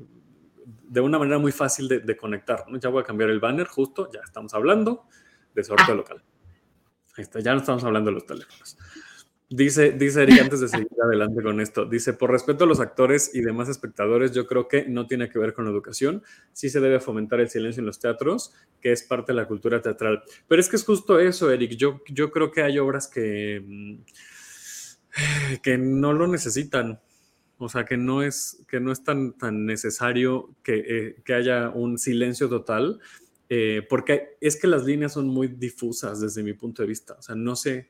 [0.91, 2.65] de una manera muy fácil de, conectar.
[2.67, 2.77] ¿no?
[2.77, 5.05] Ya voy a cambiar el banner justo, ya estamos hablando
[5.55, 5.95] de sorteo ah.
[5.95, 6.23] local.
[7.15, 8.77] Ahí está, ya no estamos hablando de los teléfonos.
[9.49, 13.33] Dice, dice Eric, antes de seguir adelante con esto, dice, por respeto a los actores
[13.33, 16.81] y demás espectadores, yo creo que no tiene que ver con la educación, sí se
[16.81, 20.23] debe fomentar el silencio en los teatros, que es parte de la cultura teatral.
[20.49, 23.95] Pero es que es justo eso, Eric, yo, yo creo que hay obras que, mm,
[25.63, 26.99] que no lo necesitan,
[27.65, 31.97] o sea, que no es, que no es tan, tan necesario que, eh, haya un
[31.97, 32.99] silencio total,
[33.49, 37.15] eh, porque es que las líneas son muy difusas desde mi punto de vista.
[37.19, 37.89] O sea, no sé,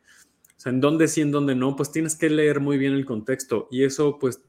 [0.57, 3.05] o sea, en dónde sí, en dónde no, pues tienes que leer muy bien el
[3.05, 4.41] contexto y eso pues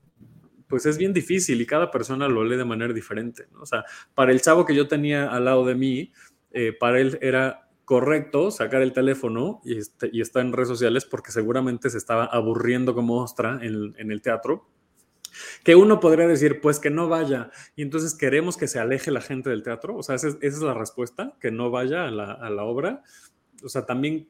[0.72, 3.46] pues es bien difícil y cada persona lo lee de manera diferente.
[3.61, 6.12] O sea, para el chavo que yo tenía al lado de mí,
[6.50, 11.04] eh, para él era correcto sacar el teléfono y, este, y estar en redes sociales
[11.04, 14.66] porque seguramente se estaba aburriendo como ostra en, en el teatro
[15.64, 19.21] que uno podría decir, pues que no vaya, y entonces queremos que se aleje la
[19.21, 23.03] gente del teatro, o sea, esa es, la respuesta, que no vaya a la, obra.
[23.64, 24.29] O sea, también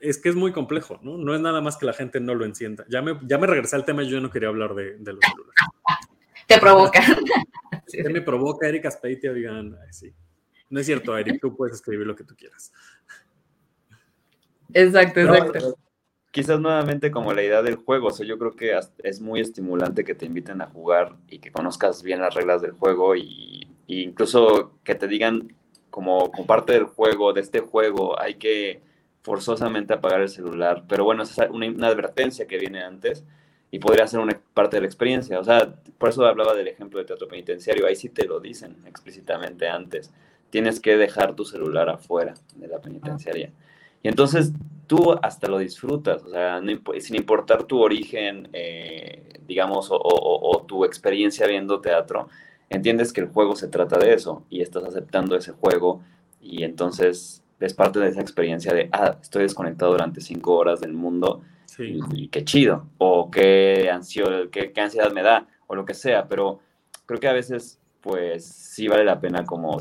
[0.00, 1.16] es que es muy complejo, ¿no?
[1.18, 2.84] No es nada más que la gente no lo encienda.
[2.88, 5.54] Ya me, ya me regresé al tema y yo no quería hablar de, los celulares.
[6.46, 7.00] Te provoca.
[7.90, 9.32] ¿Qué me provoca Erika Speitia?
[9.32, 10.12] Digan, sí.
[10.68, 12.72] No es cierto, Eric, tú puedes escribir lo que tú quieras.
[14.72, 15.78] Exacto, exacto
[16.34, 20.02] quizás nuevamente como la idea del juego, o sea, yo creo que es muy estimulante
[20.02, 24.72] que te inviten a jugar y que conozcas bien las reglas del juego y, incluso
[24.82, 25.54] que te digan
[25.90, 28.82] como, parte del juego, de este juego, hay que
[29.22, 33.24] forzosamente apagar el celular, pero bueno, es una, una advertencia que viene antes
[33.70, 36.98] y podría ser una parte de la experiencia, o sea, por eso hablaba del ejemplo
[36.98, 40.12] de teatro penitenciario, ahí sí te lo dicen explícitamente antes,
[40.50, 43.52] tienes que dejar tu celular afuera de la penitenciaria.
[44.02, 44.52] Y entonces
[44.86, 46.60] tú hasta lo disfrutas, o sea,
[47.00, 52.28] sin importar tu origen, eh, digamos, o, tu experiencia viendo teatro,
[52.70, 56.02] entiendes que el juego se trata de eso y estás aceptando ese juego
[56.40, 60.92] y entonces es parte de esa experiencia de, ah, estoy desconectado durante cinco horas del
[60.92, 61.42] mundo
[61.78, 66.28] y, qué chido, o qué, ansio, qué, qué ansiedad me da, o lo que sea,
[66.28, 66.60] pero
[67.06, 69.80] creo que a veces, pues, sí vale la pena como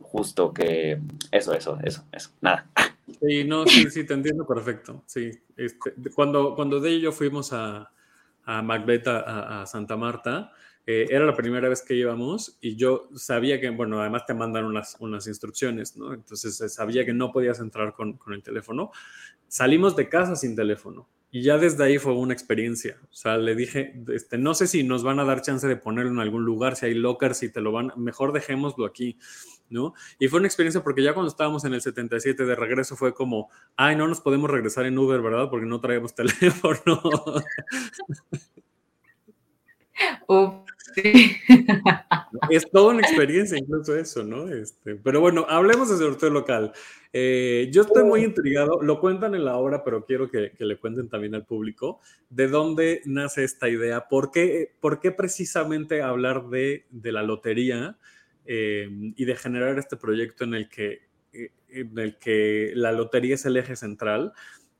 [0.00, 1.00] justo que
[1.32, 2.66] eso, eso, eso, eso, nada.
[3.20, 5.02] Sí, no, sí, sí, te entiendo perfecto.
[5.06, 7.90] Sí, este, cuando, cuando de ello fuimos a,
[8.44, 10.52] a Macbeth, a, Santa Marta,
[10.86, 14.64] eh, era la primera vez que íbamos y yo sabía que, bueno, además te mandan
[14.64, 16.12] unas, unas instrucciones, ¿no?
[16.12, 18.90] Entonces eh, sabía que no podías entrar con, con el teléfono.
[19.48, 21.08] Salimos de casa sin teléfono.
[21.34, 22.96] Y ya desde ahí fue una experiencia.
[23.10, 26.12] O sea, le dije, este, no sé si nos van a dar chance de ponerlo
[26.12, 29.18] en algún lugar, si hay lockers, si te lo van, mejor dejémoslo aquí.
[29.68, 29.94] ¿no?
[30.20, 33.50] Y fue una experiencia porque ya cuando estábamos en el 77 de regreso fue como,
[33.76, 35.50] ay, no nos podemos regresar en Uber, ¿verdad?
[35.50, 37.02] Porque no traemos teléfono.
[42.50, 44.48] Es toda una experiencia, incluso eso, ¿no?
[44.48, 46.72] Este, pero bueno, hablemos de sorteo local.
[47.12, 51.08] Eh, yo estoy muy intrigado, lo cuentan en la obra, pero quiero que, le cuenten
[51.08, 56.86] también al público de dónde nace esta idea, por qué, por qué precisamente hablar de,
[56.90, 57.96] de la lotería
[58.46, 63.34] eh, y de generar este proyecto en el que, eh, en el que la lotería
[63.34, 64.32] es el eje central.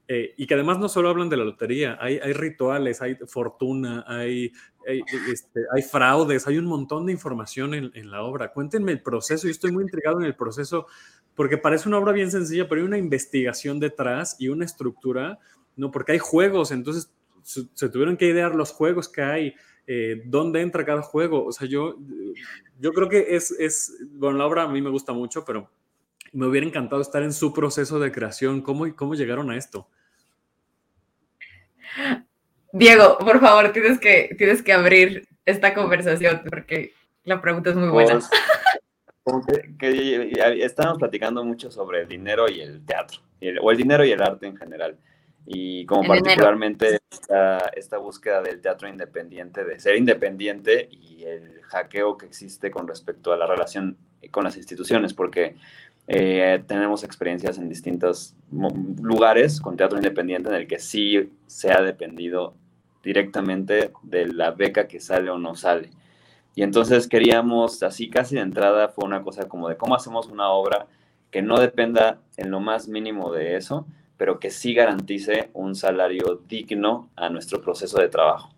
[0.07, 4.05] Eh, y que además no solo hablan de la lotería, hay, hay rituales, hay fortuna,
[4.07, 4.53] hay,
[4.87, 8.53] hay, este, hay, fraudes, hay un montón de información en, en, la obra.
[8.53, 10.87] Cuéntenme el proceso, yo estoy muy intrigado en el proceso,
[11.35, 15.39] porque parece una obra bien sencilla, pero hay una investigación detrás y una estructura,
[15.77, 15.91] ¿no?
[15.91, 17.11] Porque hay juegos, entonces
[17.43, 19.55] se, se tuvieron que idear los juegos que hay,
[19.87, 21.45] eh, dónde entra cada juego.
[21.45, 21.99] O sea, yo,
[22.81, 25.71] yo creo que es, es, bueno, la obra a mí me gusta mucho, pero
[26.33, 28.63] me hubiera encantado estar en su proceso de creación.
[28.63, 29.89] ¿Cómo, cómo llegaron a esto?
[32.75, 37.89] Diego, por favor, tienes que, tienes que abrir esta conversación porque la pregunta es muy
[37.89, 38.19] buena.
[39.79, 43.21] que, estamos platicando mucho sobre el dinero y el teatro,
[43.63, 44.99] o el dinero y el arte en general
[45.47, 46.99] y como particularmente
[47.75, 53.33] esta, búsqueda del teatro independiente, de ser independiente y el hackeo que existe con respecto
[53.33, 53.97] a la relación
[54.31, 55.55] con las instituciones, porque
[56.09, 61.83] eh, tenemos experiencias en distintos lugares con teatro independiente en el que sí se ha
[61.83, 62.55] dependido
[63.05, 65.91] directamente de la beca que sale o no sale.
[66.55, 70.49] Y entonces queríamos, así casi de entrada, fue una cosa como de cómo hacemos una
[70.51, 70.87] obra
[71.31, 73.87] que no dependa en lo más mínimo de eso,
[74.17, 78.54] pero que sí garantice un salario digno a nuestro proceso de trabajo.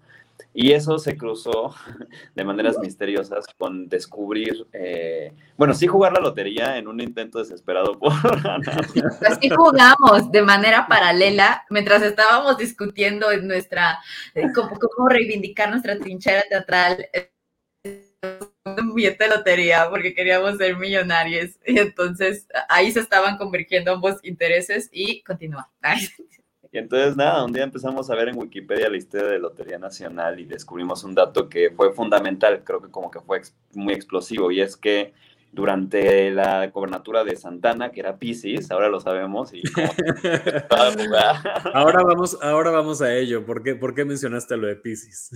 [0.53, 1.75] Y eso se cruzó
[2.35, 7.99] de maneras misteriosas con descubrir, eh, bueno, sí jugar la lotería en un intento desesperado
[7.99, 8.13] por
[9.19, 13.99] Pues sí jugamos de manera paralela mientras estábamos discutiendo en nuestra,
[14.35, 17.07] eh, cómo, cómo reivindicar nuestra trinchera teatral
[18.65, 24.17] un billete de lotería porque queríamos ser millonarios y entonces ahí se estaban convergiendo ambos
[24.25, 25.71] intereses y continúa.
[26.77, 30.39] Y entonces nada, un día empezamos a ver en Wikipedia la historia de Lotería Nacional
[30.39, 33.41] y descubrimos un dato que fue fundamental, creo que como que fue
[33.73, 35.15] muy explosivo, y es que
[35.53, 39.63] durante la gobernatura de Santana, que era Pisces, ahora lo sabemos, y
[41.73, 43.47] ahora vamos, ahora vamos a ello.
[43.47, 45.31] ¿Por qué, ¿Por qué mencionaste lo de Pisces?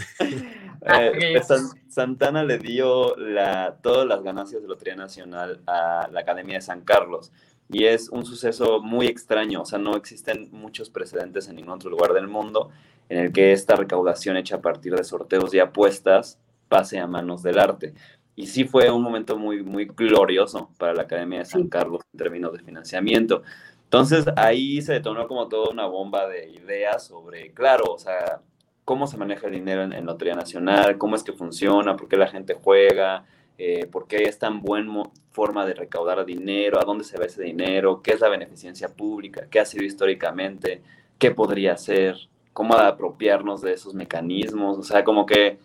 [0.82, 1.40] Eh,
[1.88, 6.82] Santana le dio la, todas las ganancias de Lotería Nacional a la Academia de San
[6.82, 7.32] Carlos
[7.72, 11.90] y es un suceso muy extraño, o sea, no existen muchos precedentes en ningún otro
[11.90, 12.70] lugar del mundo
[13.08, 17.42] en el que esta recaudación hecha a partir de sorteos y apuestas pase a manos
[17.42, 17.94] del arte.
[18.34, 22.18] Y sí fue un momento muy, muy glorioso para la Academia de San Carlos en
[22.18, 23.42] términos de financiamiento.
[23.84, 28.40] Entonces ahí se detonó como toda una bomba de ideas sobre, claro, o sea,
[28.84, 32.16] cómo se maneja el dinero en, en Lotería Nacional, cómo es que funciona, por qué
[32.16, 33.26] la gente juega,
[33.62, 35.02] eh, por qué es tan buena
[35.32, 39.48] forma de recaudar dinero, a dónde se va ese dinero, qué es la beneficencia pública,
[39.50, 40.80] qué ha sido históricamente,
[41.18, 42.16] qué podría ser,
[42.54, 45.58] cómo apropiarnos de esos mecanismos, o sea, como que,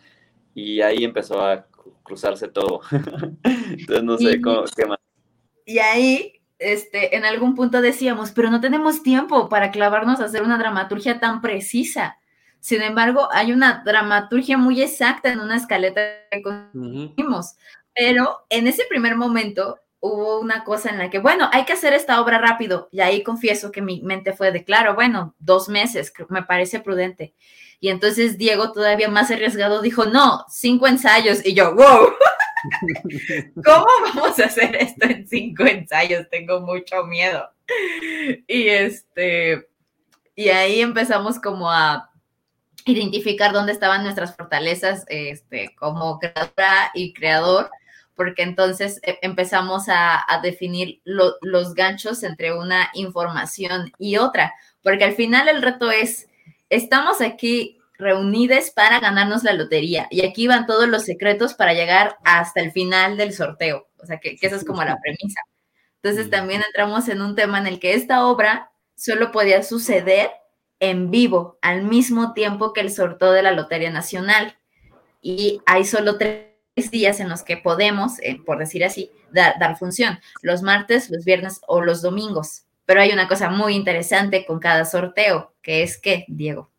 [0.53, 1.67] y ahí empezó a
[2.03, 2.81] cruzarse todo.
[3.43, 4.99] Entonces, no sé cómo, qué más.
[5.65, 10.43] Y ahí, este, en algún punto decíamos, pero no tenemos tiempo para clavarnos a hacer
[10.43, 12.17] una dramaturgia tan precisa.
[12.59, 17.55] Sin embargo, hay una dramaturgia muy exacta en una escaleta que conseguimos.
[17.95, 21.93] Pero en ese primer momento hubo una cosa en la que, bueno, hay que hacer
[21.93, 22.89] esta obra rápido.
[22.91, 27.33] Y ahí confieso que mi mente fue de, claro, bueno, dos meses, me parece prudente.
[27.79, 31.45] Y entonces Diego, todavía más arriesgado, dijo, no, cinco ensayos.
[31.45, 32.09] Y yo, wow,
[33.63, 36.29] ¿cómo vamos a hacer esto en cinco ensayos?
[36.29, 37.49] Tengo mucho miedo.
[38.47, 39.69] Y este,
[40.35, 42.11] y ahí empezamos como a
[42.85, 47.71] identificar dónde estaban nuestras fortalezas este, como creadora y creador
[48.15, 54.53] porque entonces eh, empezamos a, definir los ganchos entre una información y otra,
[54.83, 56.27] porque al final el reto es,
[56.69, 62.17] estamos aquí reunidos para ganarnos la lotería y aquí van todos los secretos para llegar
[62.23, 65.41] hasta el final del sorteo, o sea que, que esa es como la premisa.
[66.01, 70.31] Entonces también entramos en un tema en el que esta obra solo podía suceder
[70.79, 74.57] en vivo al mismo tiempo que el sorteo de la Lotería Nacional.
[75.21, 79.77] Y hay solo tres días en los que podemos, eh, por decir así, dar, dar
[79.77, 82.63] función, los martes, los viernes o los domingos.
[82.85, 86.69] Pero hay una cosa muy interesante con cada sorteo, que es que, Diego.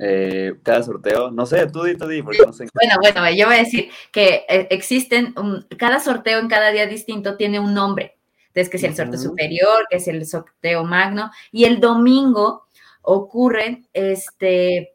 [0.00, 2.68] Eh, cada sorteo, no sé, tú di, tú di, porque no sé.
[2.72, 5.34] Bueno, bueno, yo voy a decir que eh, existen,
[5.76, 8.16] cada sorteo en cada día distinto tiene un nombre.
[8.48, 12.66] Entonces, que es el sorteo superior, que es el sorteo magno, y el domingo
[13.02, 14.94] ocurren, este,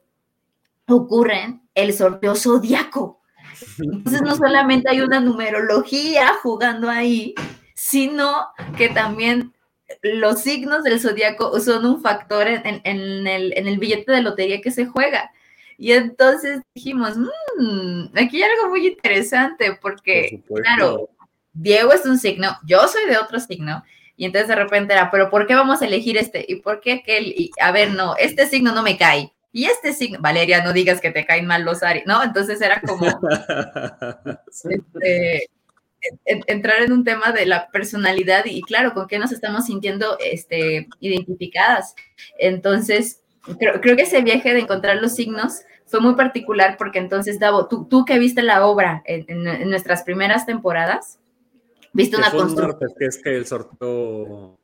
[0.88, 3.23] ocurren el sorteo zodiaco.
[3.80, 7.36] Entonces no solamente hay una numerología jugando ahí,
[7.76, 8.48] sino
[8.78, 9.54] que también
[10.02, 15.32] los signos del zodiaco son un factor en, el, billete de lotería que se juega.
[15.78, 21.10] Y entonces dijimos, mmm, aquí hay algo muy interesante porque, claro,
[21.52, 23.84] Diego es un signo, yo soy de otro signo,
[24.16, 26.46] y entonces de repente era, pero ¿por qué vamos a elegir este?
[26.48, 27.28] ¿Y por qué aquel?
[27.28, 29.33] Y a ver, no, este signo no me cae.
[29.56, 32.24] Y este signo, Valeria, no digas que te caen mal los Aries, ¿no?
[32.24, 33.06] Entonces era como
[34.50, 35.48] este,
[36.26, 40.90] entrar en un tema de la personalidad y claro, con qué nos estamos sintiendo este,
[41.00, 41.94] identificadas.
[42.40, 43.22] Entonces,
[43.60, 47.68] creo, creo, que ese viaje de encontrar los signos fue muy particular porque entonces, Davo,
[47.68, 51.20] tú, tú que viste la obra en, nuestras primeras temporadas,
[51.94, 52.92] viste una construcción.
[52.98, 54.58] que es que el sorteo...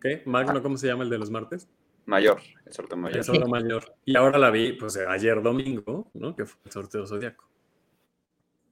[0.00, 0.22] ¿Qué?
[0.24, 1.68] Magno, ¿cómo se llama el de los martes?
[2.06, 3.18] Mayor, el sorteo mayor.
[3.18, 3.94] El sorteo mayor.
[4.04, 6.34] Y ahora la vi, pues ayer domingo, ¿no?
[6.34, 7.44] Que fue el sorteo zodiaco.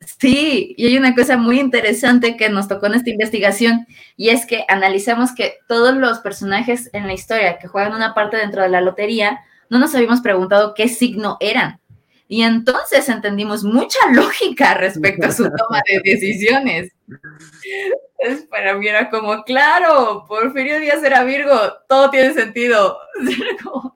[0.01, 4.47] Sí, y hay una cosa muy interesante que nos tocó en esta investigación, y es
[4.47, 8.71] que analizamos que todos los personajes en la historia que juegan una parte dentro de
[8.71, 11.81] la lotería, no nos habíamos preguntado qué signo eran.
[12.33, 16.93] Y entonces entendimos mucha lógica respecto a su toma de decisiones.
[18.19, 21.57] Entonces, para mí era como, claro, Porfirio Díaz era Virgo,
[21.89, 22.99] todo tiene sentido.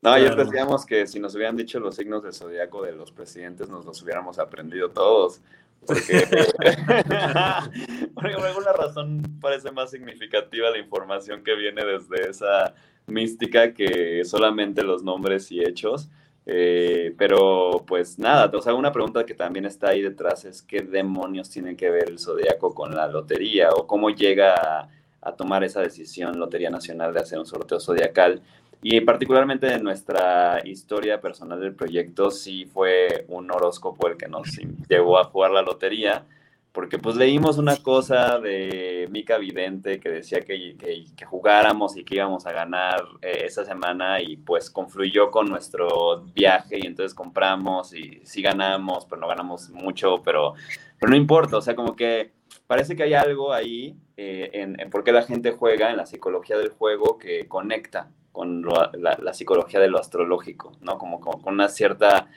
[0.00, 3.68] No, ya decíamos que si nos hubieran dicho los signos del zodiaco de los presidentes,
[3.68, 5.42] nos los hubiéramos aprendido todos.
[5.84, 6.24] Porque,
[8.14, 12.74] por alguna razón parece más significativa la información que viene desde esa
[13.08, 16.08] mística que solamente los nombres y hechos.
[16.50, 20.80] Eh, pero pues nada, o sea, una pregunta que también está ahí detrás es qué
[20.80, 24.88] demonios tiene que ver el zodiaco con la lotería o cómo llega a,
[25.20, 28.40] a tomar esa decisión Lotería Nacional de hacer un sorteo zodiacal.
[28.80, 34.56] Y particularmente en nuestra historia personal del proyecto, sí fue un horóscopo el que nos
[34.88, 36.24] llevó a jugar la lotería,
[36.72, 42.16] porque pues leímos una cosa de Mica Vidente que decía que, que, jugáramos y que
[42.16, 47.94] íbamos a ganar eh, esa semana y pues confluyó con nuestro viaje y entonces compramos
[47.94, 50.54] y sí ganamos, pero no ganamos mucho, pero,
[51.00, 52.32] pero no importa, o sea, como que
[52.66, 56.06] parece que hay algo ahí eh, en, en por qué la gente juega, en la
[56.06, 60.96] psicología del juego que conecta con la, psicología de lo astrológico, ¿no?
[60.96, 62.28] Como, con una cierta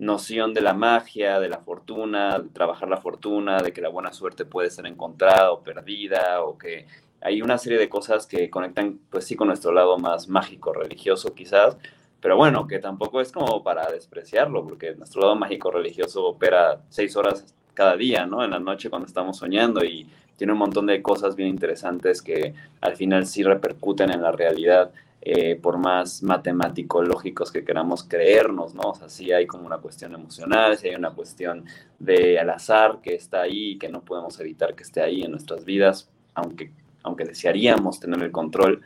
[0.00, 4.12] noción de la magia, de la fortuna, de trabajar la fortuna, de que la buena
[4.12, 6.86] suerte puede ser encontrada o perdida, o que
[7.20, 11.34] hay una serie de cosas que conectan, pues sí, con nuestro lado más mágico, religioso
[11.34, 11.76] quizás,
[12.20, 17.14] pero bueno, que tampoco es como para despreciarlo, porque nuestro lado mágico religioso opera seis
[17.16, 18.42] horas cada día, ¿no?
[18.42, 22.54] En la noche cuando estamos soñando y tiene un montón de cosas bien interesantes que
[22.80, 24.90] al final sí repercuten en la realidad
[25.22, 28.90] eh, por más matemáticos, lógicos que queramos creernos, ¿no?
[28.90, 31.66] O sea, sí hay como una cuestión emocional, sí hay una cuestión
[31.98, 35.66] de al azar que está ahí que no podemos evitar que esté ahí en nuestras
[35.66, 38.80] vidas, aunque, aunque desearíamos tener el control,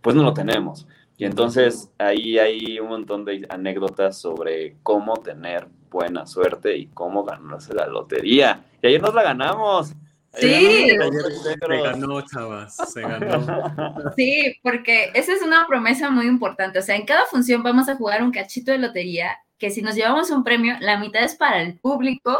[0.00, 0.86] pues no lo tenemos.
[1.18, 7.24] Y entonces ahí hay un montón de anécdotas sobre cómo tener buena suerte y cómo
[7.24, 8.64] ganarse la lotería.
[8.82, 9.94] Y ayer nos la ganamos.
[10.34, 10.88] Sí.
[10.88, 14.12] Se ganó, chavas, se ganó.
[14.16, 16.78] Sí, porque esa es una promesa muy importante.
[16.78, 19.94] O sea, en cada función vamos a jugar un cachito de lotería, que si nos
[19.94, 22.36] llevamos un premio, la mitad es para el público,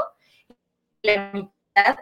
[1.02, 1.51] la mitad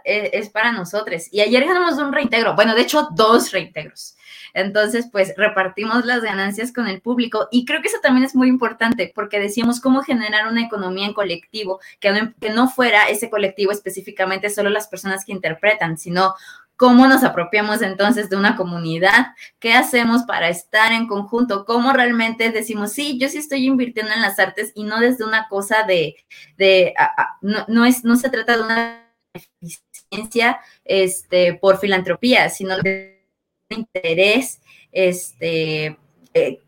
[0.04, 1.24] e, es para nosotros.
[1.30, 4.16] Y ayer ganamos un reintegro, bueno, de hecho, dos reintegros.
[4.52, 8.48] Entonces, pues repartimos las ganancias con el público y creo que eso también es muy
[8.48, 13.30] importante porque decíamos cómo generar una economía en colectivo, que no, que no fuera ese
[13.30, 16.34] colectivo específicamente solo las personas que interpretan, sino
[16.80, 19.34] ¿Cómo nos apropiamos entonces de una comunidad?
[19.58, 21.66] ¿Qué hacemos para estar en conjunto?
[21.66, 25.46] ¿Cómo realmente decimos, sí, yo sí estoy invirtiendo en las artes y no desde una
[25.48, 26.16] cosa de,
[26.56, 26.94] de
[27.42, 33.20] no, no, es, no se trata de una eficiencia este, por filantropía, sino de
[33.68, 34.60] interés
[34.92, 35.96] este,
[36.34, 36.60] eh,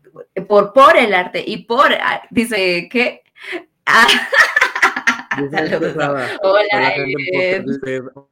[0.47, 3.23] por, por el arte y por, ah, dice, ¿qué?
[3.85, 4.07] Ah.
[5.35, 6.93] Hola, Hola,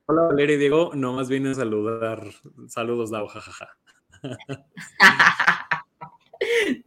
[0.05, 2.23] Hola, Valeria y Diego, nomás vine a saludar.
[2.67, 3.75] Saludos, Dao, jajaja.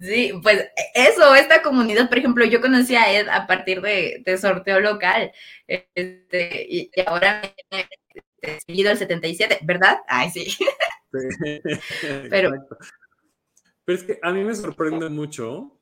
[0.01, 4.81] Sí, pues eso, esta comunidad, por ejemplo, yo conocí a Ed a partir de, sorteo
[4.81, 5.33] local,
[5.67, 7.89] este, y, ahora me
[8.43, 9.99] he seguido el 77, ¿verdad?
[10.09, 10.57] Ay, sí.
[12.31, 12.51] Pero,
[13.85, 15.79] Pero es que a mí me sorprende mucho.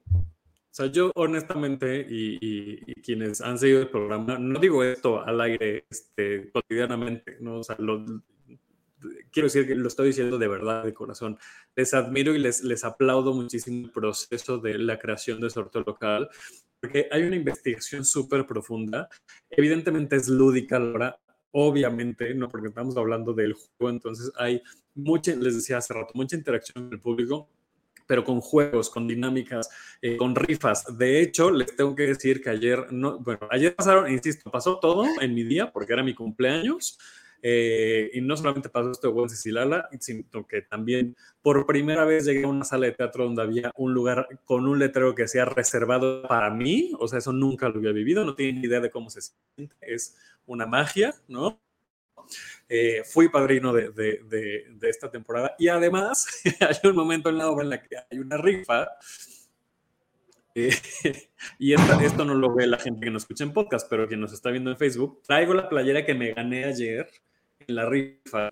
[0.73, 5.85] O sea, yo honestamente, y, quienes han seguido el programa, no digo esto al aire
[5.91, 7.59] este, cotidianamente, ¿no?
[7.59, 7.77] O sea,
[9.33, 11.39] quiero decir que lo estoy diciendo de verdad, de corazón.
[11.75, 16.29] Les admiro y les, les aplaudo muchísimo el proceso de la creación de sorteo local,
[16.81, 19.09] porque hay una investigación súper profunda.
[19.51, 21.19] Evidentemente es lúdica ahora,
[21.53, 24.63] obviamente, no porque estamos hablando del juego, entonces hay
[24.95, 27.49] mucha, les decía hace rato, mucha interacción con el público,
[28.07, 29.69] pero con juegos, con dinámicas,
[30.01, 30.99] eh, con rifas.
[30.99, 35.07] De hecho, les tengo que decir que ayer, no, bueno, ayer pasaron, insisto, pasó todo
[35.21, 36.99] en mi día porque era mi cumpleaños.
[37.45, 42.45] Eh, y no solamente pasó esto de Wencesilala, sino que también por primera vez llegué
[42.45, 46.23] a una sala de teatro donde había un lugar con un letrero que sea reservado
[46.23, 46.93] para mí.
[47.01, 49.75] O sea, eso nunca lo había vivido, no tiene ni idea de cómo se siente.
[49.81, 50.17] Es
[50.47, 51.61] una magia, ¿no?
[52.69, 54.21] Eh, fui padrino de, de,
[54.71, 56.27] de, esta temporada y además
[56.61, 58.89] hay un momento en la obra en la que hay una rifa
[60.55, 60.71] eh,
[61.59, 64.33] y esto no lo ve la gente que nos escucha en podcast, pero quien nos
[64.33, 67.09] está viendo en Facebook, traigo la playera que me gané ayer
[67.67, 68.51] en la rifa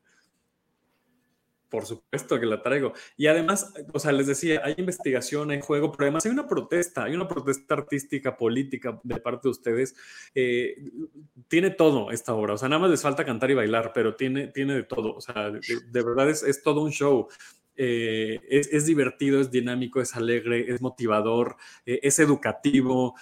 [1.70, 2.92] por supuesto que la traigo.
[3.16, 7.04] Y además, o sea, les decía, hay investigación, hay juego, pero además hay una protesta,
[7.04, 9.94] hay una protesta artística, política de parte de ustedes.
[10.34, 10.74] Eh,
[11.48, 14.48] tiene todo esta obra, o sea, nada más les falta cantar y bailar, pero tiene,
[14.48, 17.28] tiene de todo, o sea, de, verdad es, es, todo un show.
[17.76, 21.56] Eh, es, es, divertido, es dinámico, es alegre, es motivador,
[21.86, 23.14] eh, es educativo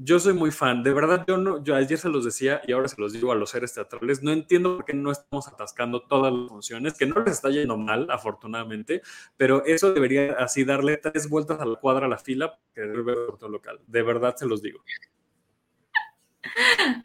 [0.00, 2.88] yo soy muy fan, de verdad, yo no, yo ayer se los decía y ahora
[2.88, 6.32] se los digo a los seres teatrales, no entiendo por qué no estamos atascando todas
[6.32, 9.02] las funciones, que no les está yendo mal, afortunadamente,
[9.36, 13.16] pero eso debería así darle tres vueltas a la cuadra a la fila que ver
[13.32, 14.82] otro local, de verdad se los digo.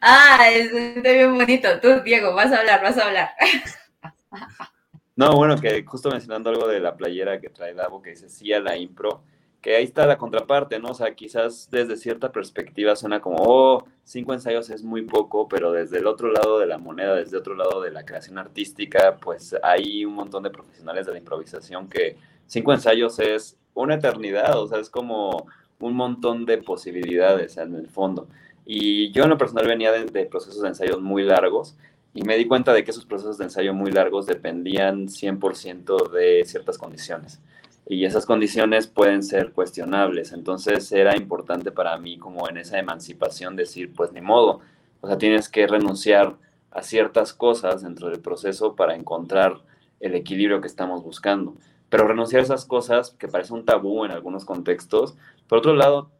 [0.00, 1.68] Ah, está bien bonito.
[1.80, 3.30] Tú, Diego, vas a hablar, vas a hablar.
[5.16, 8.54] No, bueno, que justo mencionando algo de la playera que trae Davo, que dice sí
[8.54, 9.22] a la impro,
[9.60, 10.90] que ahí está la contraparte, ¿no?
[10.90, 15.72] O sea, quizás desde cierta perspectiva suena como, oh, cinco ensayos es muy poco, pero
[15.72, 19.54] desde el otro lado de la moneda, desde otro lado de la creación artística, pues
[19.62, 24.66] hay un montón de profesionales de la improvisación que cinco ensayos es una eternidad, o
[24.66, 25.46] sea, es como
[25.78, 28.28] un montón de posibilidades en el fondo.
[28.66, 31.76] Y yo en lo personal venía de, procesos de ensayos muy largos
[32.14, 36.44] y me di cuenta de que esos procesos de ensayo muy largos dependían 100% de
[36.44, 37.40] ciertas condiciones.
[37.86, 40.32] Y esas condiciones pueden ser cuestionables.
[40.32, 44.60] Entonces era importante para mí como en esa emancipación decir, pues ni modo,
[45.00, 46.36] o sea, tienes que renunciar
[46.70, 49.60] a ciertas cosas dentro del proceso para encontrar
[49.98, 51.54] el equilibrio que estamos buscando.
[51.88, 55.16] Pero renunciar a esas cosas, que parece un tabú en algunos contextos,
[55.48, 56.10] por otro lado,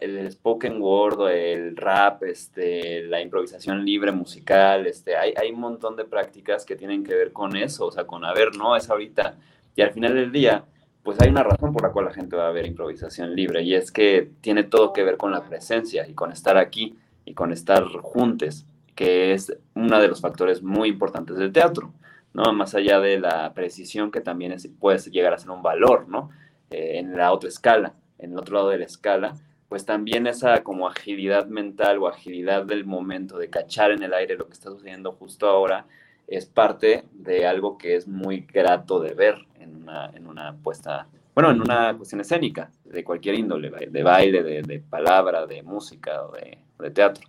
[0.00, 5.96] el spoken word, el rap, este, la improvisación libre musical, este, hay, hay un montón
[5.96, 9.36] de prácticas que tienen que ver con eso, o sea, con, a no, es ahorita.
[9.76, 10.64] Y al final del día,
[11.06, 13.74] pues hay una razón por la cual la gente va a ver improvisación libre, y
[13.74, 17.52] es que tiene todo que ver con la presencia y con estar aquí y con
[17.52, 21.92] estar juntos, que es uno de los factores muy importantes del teatro.
[22.34, 22.52] ¿no?
[22.52, 26.30] Más allá de la precisión que también puede llegar a ser un valor, ¿no?
[26.70, 29.34] Eh, en la otra escala, en el otro lado de la escala,
[29.68, 34.36] pues también esa como agilidad mental o agilidad del momento de cachar en el aire
[34.36, 35.86] lo que está sucediendo justo ahora
[36.26, 41.06] es parte de algo que es muy grato de ver en una, en una puesta,
[41.34, 46.32] bueno, en una cuestión escénica de cualquier índole, de baile, de, palabra, de música o
[46.32, 47.28] de, de teatro.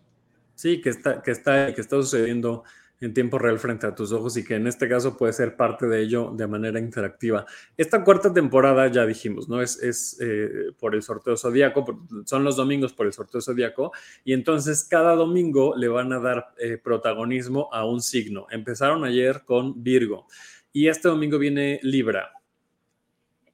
[0.55, 2.63] Sí, que está, que está, que está sucediendo
[2.99, 5.87] en tiempo real frente a tus ojos y que en este caso puede ser parte
[5.87, 7.45] de ello de manera interactiva.
[7.77, 9.61] Esta cuarta temporada, ya dijimos, ¿no?
[9.61, 11.85] Es, es eh, por el sorteo zodíaco,
[12.25, 13.91] son los domingos por el sorteo zodíaco,
[14.23, 18.47] y entonces cada domingo le van a dar eh, protagonismo a un signo.
[18.49, 20.27] Empezaron ayer con Virgo
[20.71, 22.31] y este domingo viene Libra.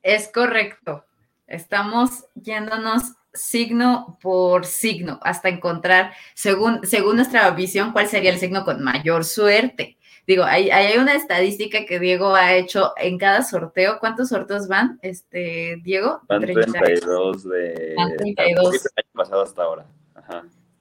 [0.02, 1.06] Es correcto.
[1.48, 8.64] Estamos yéndonos signo por signo hasta encontrar, según, según nuestra visión, cuál sería el signo
[8.64, 9.98] con mayor suerte.
[10.26, 14.00] Digo, hay, hay una estadística que Diego ha hecho en cada sorteo.
[14.00, 16.22] ¿Cuántos sorteos van, este, Diego?
[16.30, 17.94] Van 32 de...
[17.98, 18.66] Van 32.
[18.66, 19.86] año pasado hasta ahora.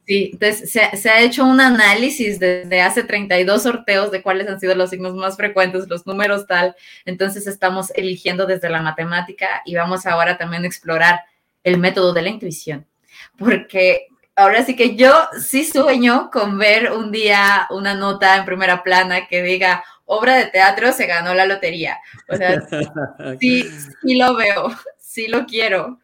[0.05, 4.59] Sí, entonces se, se, ha hecho un análisis desde hace 32 sorteos de cuáles han
[4.59, 6.76] sido los signos más frecuentes, los números tal.
[7.05, 11.20] Entonces estamos eligiendo desde la matemática y vamos ahora también a explorar
[11.64, 12.86] el método de la intuición,
[13.38, 18.82] porque ahora sí que yo sí sueño con ver un día una nota en primera
[18.82, 21.98] plana que diga obra de teatro se ganó la lotería.
[22.28, 22.60] O sea,
[23.40, 23.64] sí,
[24.02, 25.98] sí lo veo, sí lo quiero.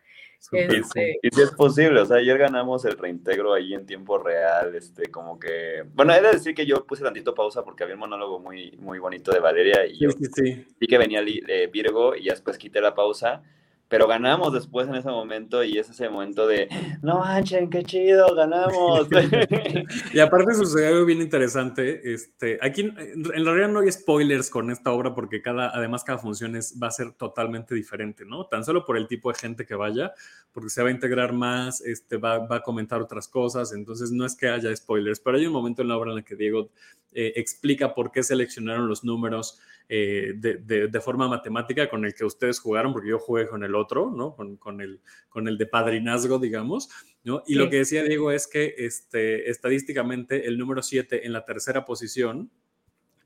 [0.51, 1.19] Este...
[1.23, 5.11] Y si es posible, o sea, ayer ganamos el reintegro ahí en tiempo real, este,
[5.11, 8.39] como que, bueno, he de decir que yo puse tantito pausa porque había un monólogo
[8.39, 12.81] muy, muy bonito de Valeria y yo sí, que venía eh, Virgo y después quité
[12.81, 13.43] la pausa
[13.89, 16.69] pero ganamos después en ese momento y es ese momento de,
[17.03, 19.09] no manchen, qué chido, ganamos.
[20.13, 24.93] y aparte sucedió algo bien interesante, este, aquí en realidad no hay spoilers con esta
[24.93, 28.47] obra porque cada, además cada función es, va a ser totalmente diferente, ¿no?
[28.47, 30.13] Tan solo por el tipo de gente que vaya,
[30.53, 34.27] porque se va a integrar más, este, va, va a comentar otras cosas, entonces no
[34.27, 36.71] es que haya spoilers, pero hay un momento en la obra en el que Diego
[37.13, 42.61] eh, explica por qué seleccionaron los números eh, de, forma matemática con el que ustedes
[42.61, 44.37] jugaron, porque yo jugué con el otro, ¿no?
[44.37, 45.01] Con, el,
[45.31, 46.91] con el de padrinazgo, digamos,
[47.25, 47.43] ¿no?
[47.47, 51.87] Y lo que decía Diego es que este, estadísticamente el número 7 en la tercera
[51.87, 52.51] posición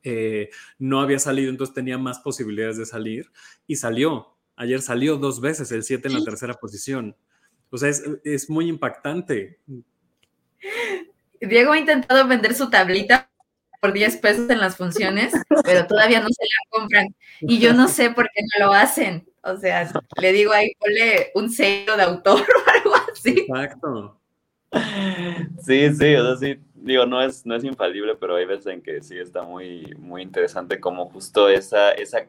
[0.05, 3.33] eh, no había salido, entonces tenía más posibilidades de salir
[3.67, 4.37] y salió.
[4.55, 7.17] Ayer salió dos veces el 7 en la tercera posición.
[7.71, 9.59] O sea, es, es muy impactante.
[11.41, 13.32] Diego ha intentado vender su tablita
[13.83, 17.09] por 10 pesos en las funciones, pero todavía no se la compran.
[17.41, 19.27] Y yo no sé por qué no lo hacen.
[19.43, 23.41] O sea, le digo ahí, ponle un sello de autor o algo así.
[23.41, 24.21] Exacto.
[25.65, 28.83] Sí, sí, o sea, sí, digo, no es, no es infalible, pero hay veces en
[28.83, 32.25] que sí está muy, muy interesante como justo esa, esa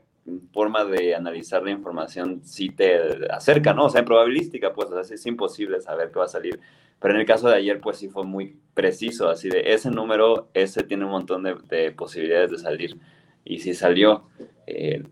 [0.51, 3.85] forma de analizar la información sí te acerca, ¿no?
[3.85, 6.59] O sea, en probabilística, pues, o sea, es imposible saber qué va a salir.
[6.99, 10.47] Pero en el caso de ayer, pues sí fue muy preciso, así de ese número,
[10.53, 12.97] ese tiene un montón de, posibilidades de salir.
[13.43, 14.29] Y sí salió.
[14.65, 15.03] Eh,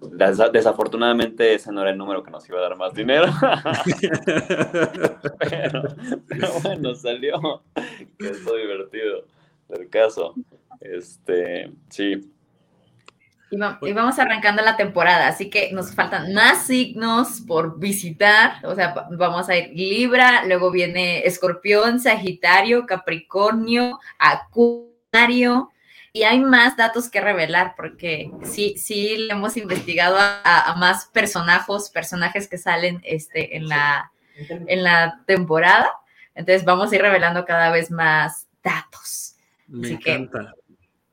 [0.54, 3.26] desafortunadamente ese no era el número que nos iba a dar más dinero.
[5.40, 5.84] pero,
[6.64, 7.62] bueno, salió.
[8.18, 9.26] Que es divertido
[9.68, 10.36] del caso.
[10.80, 12.32] Este, sí.
[13.52, 18.66] Y, vamos arrancando la temporada, así que nos faltan más signos por visitar.
[18.66, 25.70] O sea, vamos a ir Libra, luego viene Escorpión, Sagitario, Capricornio, Acuario.
[26.14, 31.90] Y hay más datos que revelar porque sí, sí le hemos investigado a, más personajes,
[31.90, 34.14] personajes que salen este, en, la,
[34.48, 35.92] en la temporada.
[36.36, 39.36] Entonces vamos a ir revelando cada vez más datos.
[39.68, 40.54] Me encanta.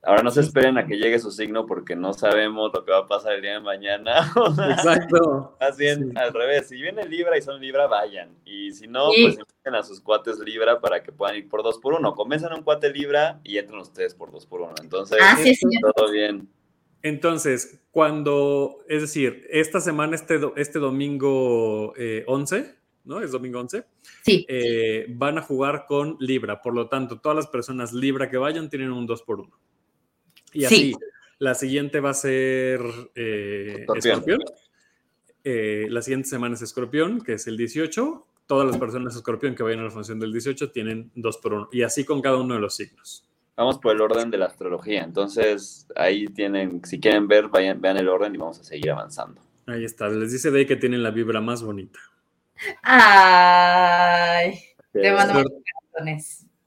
[0.02, 2.98] Ahora no se esperen a que llegue su signo porque no sabemos lo que va
[2.98, 4.32] a pasar el día de mañana.
[4.70, 5.56] Exacto.
[5.60, 6.68] Más bien al revés.
[6.68, 8.30] Si viene Libra y son Libra, vayan.
[8.44, 11.78] Y si no, pues inviten a sus cuates Libra para que puedan ir por dos
[11.78, 12.14] por uno.
[12.14, 14.74] Comienzan un cuate Libra y entran ustedes por dos por uno.
[14.80, 15.36] Entonces, ah,
[15.96, 16.48] todo bien.
[17.02, 21.92] Entonces, cuando, es decir, esta semana, este, este domingo
[22.26, 22.74] 11, eh,
[23.04, 23.20] ¿no?
[23.20, 23.84] Es domingo 11.
[24.22, 24.46] Sí.
[24.48, 26.62] Eh, van a jugar con Libra.
[26.62, 29.67] Por lo tanto, todas las personas Libra que vayan tienen un 2 por 1
[30.52, 30.94] y así,
[31.38, 32.80] la siguiente va a ser
[33.14, 34.40] eh, Escorpión.
[35.44, 38.26] Eh, la siguiente semana es Escorpión, que es el 18.
[38.46, 41.68] Todas las personas Escorpión que vayan a la función del 18 tienen 2 por 1.
[41.72, 43.24] Y así con cada uno de los signos.
[43.56, 45.02] Vamos por el orden de la astrología.
[45.02, 49.40] Entonces, ahí tienen, si quieren ver, vayan, vean el orden y vamos a seguir avanzando.
[49.66, 50.08] Ahí está.
[50.08, 51.98] Les dice de ahí que tienen la vibra más bonita.
[52.82, 54.60] Ay,
[54.92, 55.42] te mando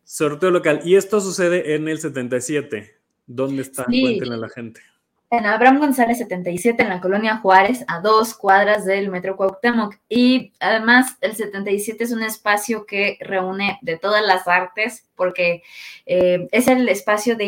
[0.03, 0.81] Sorteo local.
[0.83, 3.00] Y esto sucede en el 77.
[3.33, 3.85] ¿Dónde está?
[3.85, 4.81] Cuéntenle a la gente.
[5.29, 9.95] En Abraham González 77, en la colonia Juárez, a dos cuadras del Metro Cuauhtémoc.
[10.09, 15.63] Y además, el 77 es un espacio que reúne de todas las artes, porque
[16.05, 17.45] eh, es el espacio de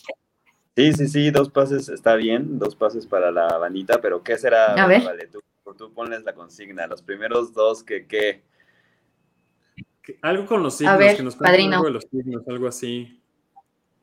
[0.76, 4.74] Sí, sí, sí, dos pases está bien, dos pases para la bandita, pero ¿qué será?
[4.74, 5.04] A ver.
[5.04, 5.44] Vale, tú,
[5.78, 8.42] tú ponles la consigna, los primeros dos que qué.
[10.24, 11.76] Algo con los signos, a ver, que nos padrino.
[11.76, 13.22] algo de los signos, algo así.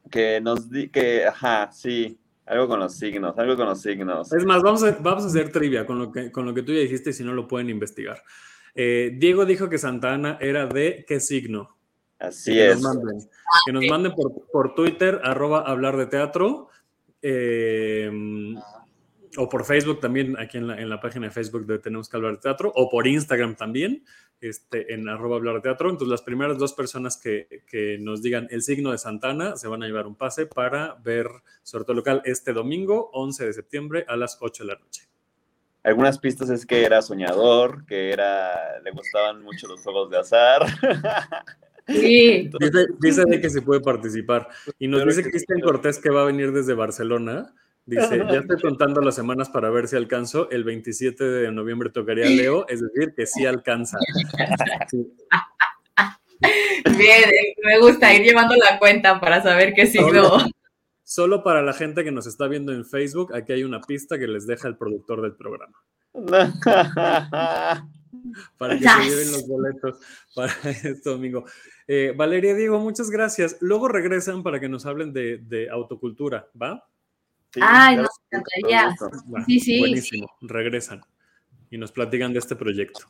[0.09, 4.33] Que nos di, que, ajá, sí, algo con los signos, algo con los signos.
[4.33, 6.73] Es más, vamos a, vamos a hacer trivia con lo, que, con lo que tú
[6.73, 8.23] ya dijiste, si no lo pueden investigar.
[8.75, 11.77] Eh, Diego dijo que Santa Ana era de qué signo.
[12.19, 12.81] Así que es.
[12.81, 13.29] Nos manden,
[13.67, 16.69] que nos manden por, por Twitter, arroba hablar de teatro,
[17.23, 18.11] eh,
[19.37, 22.17] o por Facebook también, aquí en la, en la página de Facebook de Tenemos que
[22.17, 24.05] hablar de teatro, o por Instagram también
[24.41, 25.91] este, en arroba hablar de teatro.
[25.91, 29.83] Entonces, las primeras dos personas que, que, nos digan el signo de Santana se van
[29.83, 31.29] a llevar un pase para ver
[31.63, 35.09] sorteo local este domingo, 11 de septiembre, a las 8 de la noche.
[35.83, 40.67] Algunas pistas es que era soñador, que era le gustaban mucho los juegos de azar.
[41.89, 42.51] Sí.
[42.61, 44.47] dice, dice de que se puede participar.
[44.79, 47.55] Y nos dice Cristian Cortés que va a venir desde Barcelona
[47.89, 50.51] Dice, ya estoy contando las semanas para ver si alcanzo.
[50.51, 53.97] El 27 de noviembre tocaría Leo, es decir, que sí alcanza.
[56.99, 57.25] Bien,
[57.65, 60.37] me gusta ir llevando la cuenta para saber qué signo.
[61.03, 64.27] Solo para la gente que nos está viendo en Facebook, aquí hay una pista que
[64.27, 65.83] les deja el productor del programa.
[68.59, 69.99] para que se lleven los boletos
[70.35, 71.47] para este domingo.
[71.87, 73.57] Eh, Valeria Diego, muchas gracias.
[73.61, 76.85] Luego regresan para que nos hablen de, de autocultura, ¿va?
[77.61, 78.95] Ay, nos encantaría.
[79.47, 79.81] sí, sí.
[79.81, 81.01] Buenísimo, regresan
[81.71, 83.01] y nos platican de este proyecto.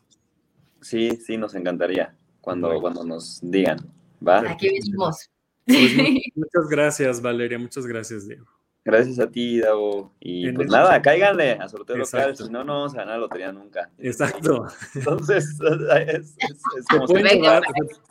[0.81, 3.79] Sí, sí, nos encantaría cuando, cuando nos digan.
[4.27, 4.51] ¿va?
[4.51, 5.31] Aquí mismos.
[5.67, 5.93] Pues,
[6.35, 7.59] muchas gracias, Valeria.
[7.59, 8.47] Muchas gracias, Diego.
[8.85, 10.15] Gracias a ti, Dago.
[10.19, 13.53] Y pues nada, cáiganle a sorteo local, si no, no vamos a ganar la lotería
[13.53, 13.91] nunca.
[13.99, 14.67] Exacto.
[14.95, 15.59] Entonces,
[16.07, 16.37] es,
[16.91, 17.63] como se, pueden llevar,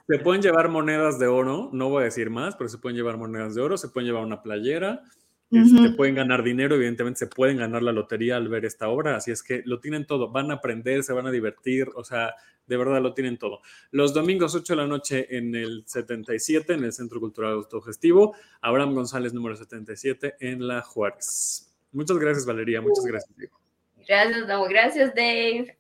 [0.08, 3.18] se, pueden llevar, monedas de oro, no voy a decir más, pero se pueden llevar
[3.18, 5.02] monedas de oro, se pueden llevar una playera,
[5.50, 9.32] este, pueden ganar dinero, evidentemente se pueden ganar la lotería al ver esta obra, así
[9.32, 12.36] es que lo tienen todo, van a aprender, se van a divertir, o sea,
[12.66, 13.62] de verdad lo tienen todo.
[13.92, 18.94] Los domingos 8 de la noche en el 77, en el Centro Cultural Autogestivo, Abraham
[18.94, 21.74] González número 77 en La Juárez.
[21.94, 23.60] Muchas gracias Valeria, muchas gracias Diego.
[24.08, 25.77] Gracias, Gracias Dave.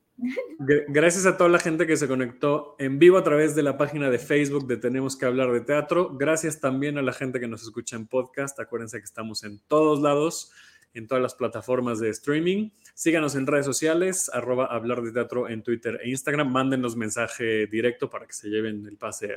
[0.87, 4.09] Gracias a toda la gente que se conectó en vivo a través de la página
[4.09, 6.15] de Facebook de Tenemos que hablar de teatro.
[6.17, 8.59] Gracias también a la gente que nos escucha en podcast.
[8.59, 10.51] Acuérdense que estamos en todos lados,
[10.93, 12.71] en todas las plataformas de streaming.
[12.95, 16.51] Síganos en redes sociales, arroba hablar de teatro en Twitter e Instagram.
[16.51, 19.35] Mándenos mensaje directo para que se lleven el pase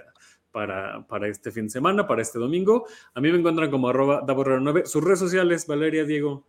[0.51, 2.87] para, para este fin de semana, para este domingo.
[3.13, 6.47] A mí me encuentran como arroba 9 Sus redes sociales, Valeria, Diego.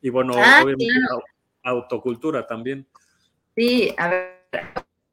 [0.00, 1.22] Y bueno, Ah, obviamente claro.
[1.62, 2.86] autocultura también.
[3.58, 4.38] Sí, a ver,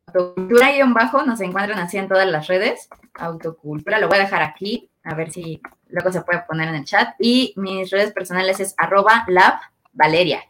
[0.05, 2.89] autocultura guion bajo, nos encuentran así en todas las redes.
[3.15, 6.85] Autocultura, lo voy a dejar aquí, a ver si luego se puede poner en el
[6.85, 7.15] chat.
[7.17, 9.55] Y mis redes personales es arroba lab
[9.93, 10.43] Valeria.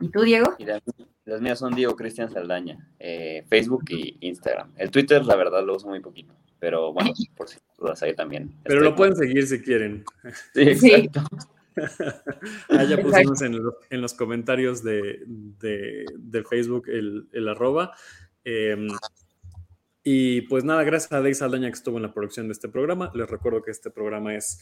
[0.00, 0.54] ¿Y tú, Diego?
[0.56, 0.80] Y las,
[1.26, 4.72] las mías son Diego Cristian Saldaña, eh, Facebook y Instagram.
[4.78, 8.54] El Twitter, la verdad, lo uso muy poquito, pero bueno, por si dudas ahí también.
[8.62, 10.02] Pero estoy lo pueden seguir si quieren.
[10.54, 11.10] Sí, Sí.
[12.70, 17.92] Ah, ya pusimos en los, en los comentarios de, de- de Facebook el, el arroba.
[18.44, 18.88] Eh,
[20.02, 23.10] y pues nada, gracias a Dave Saldaña que estuvo en la producción de este programa.
[23.14, 24.58] Les recuerdo que este programa es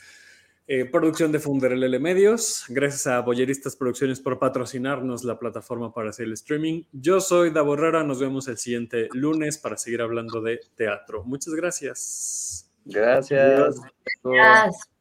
[0.67, 2.65] eh, producción de Funderelele Medios.
[2.69, 6.83] Gracias a Boyeristas Producciones por patrocinarnos la plataforma para hacer el streaming.
[6.93, 8.03] Yo soy Davo Herrera.
[8.03, 11.23] Nos vemos el siguiente lunes para seguir hablando de teatro.
[11.23, 12.69] Muchas gracias.
[12.85, 13.81] Gracias.
[14.25, 14.96] Gracias.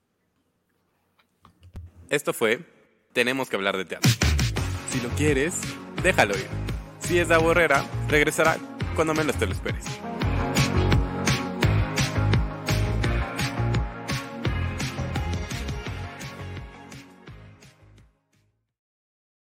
[2.10, 2.60] Esto fue
[3.14, 4.12] Tenemos que hablar de teatro.
[4.90, 5.56] Si lo quieres,
[6.04, 6.48] déjalo ir.
[7.00, 8.58] Si es de Herrera, regresará
[8.96, 9.86] cuando menos te lo esperes.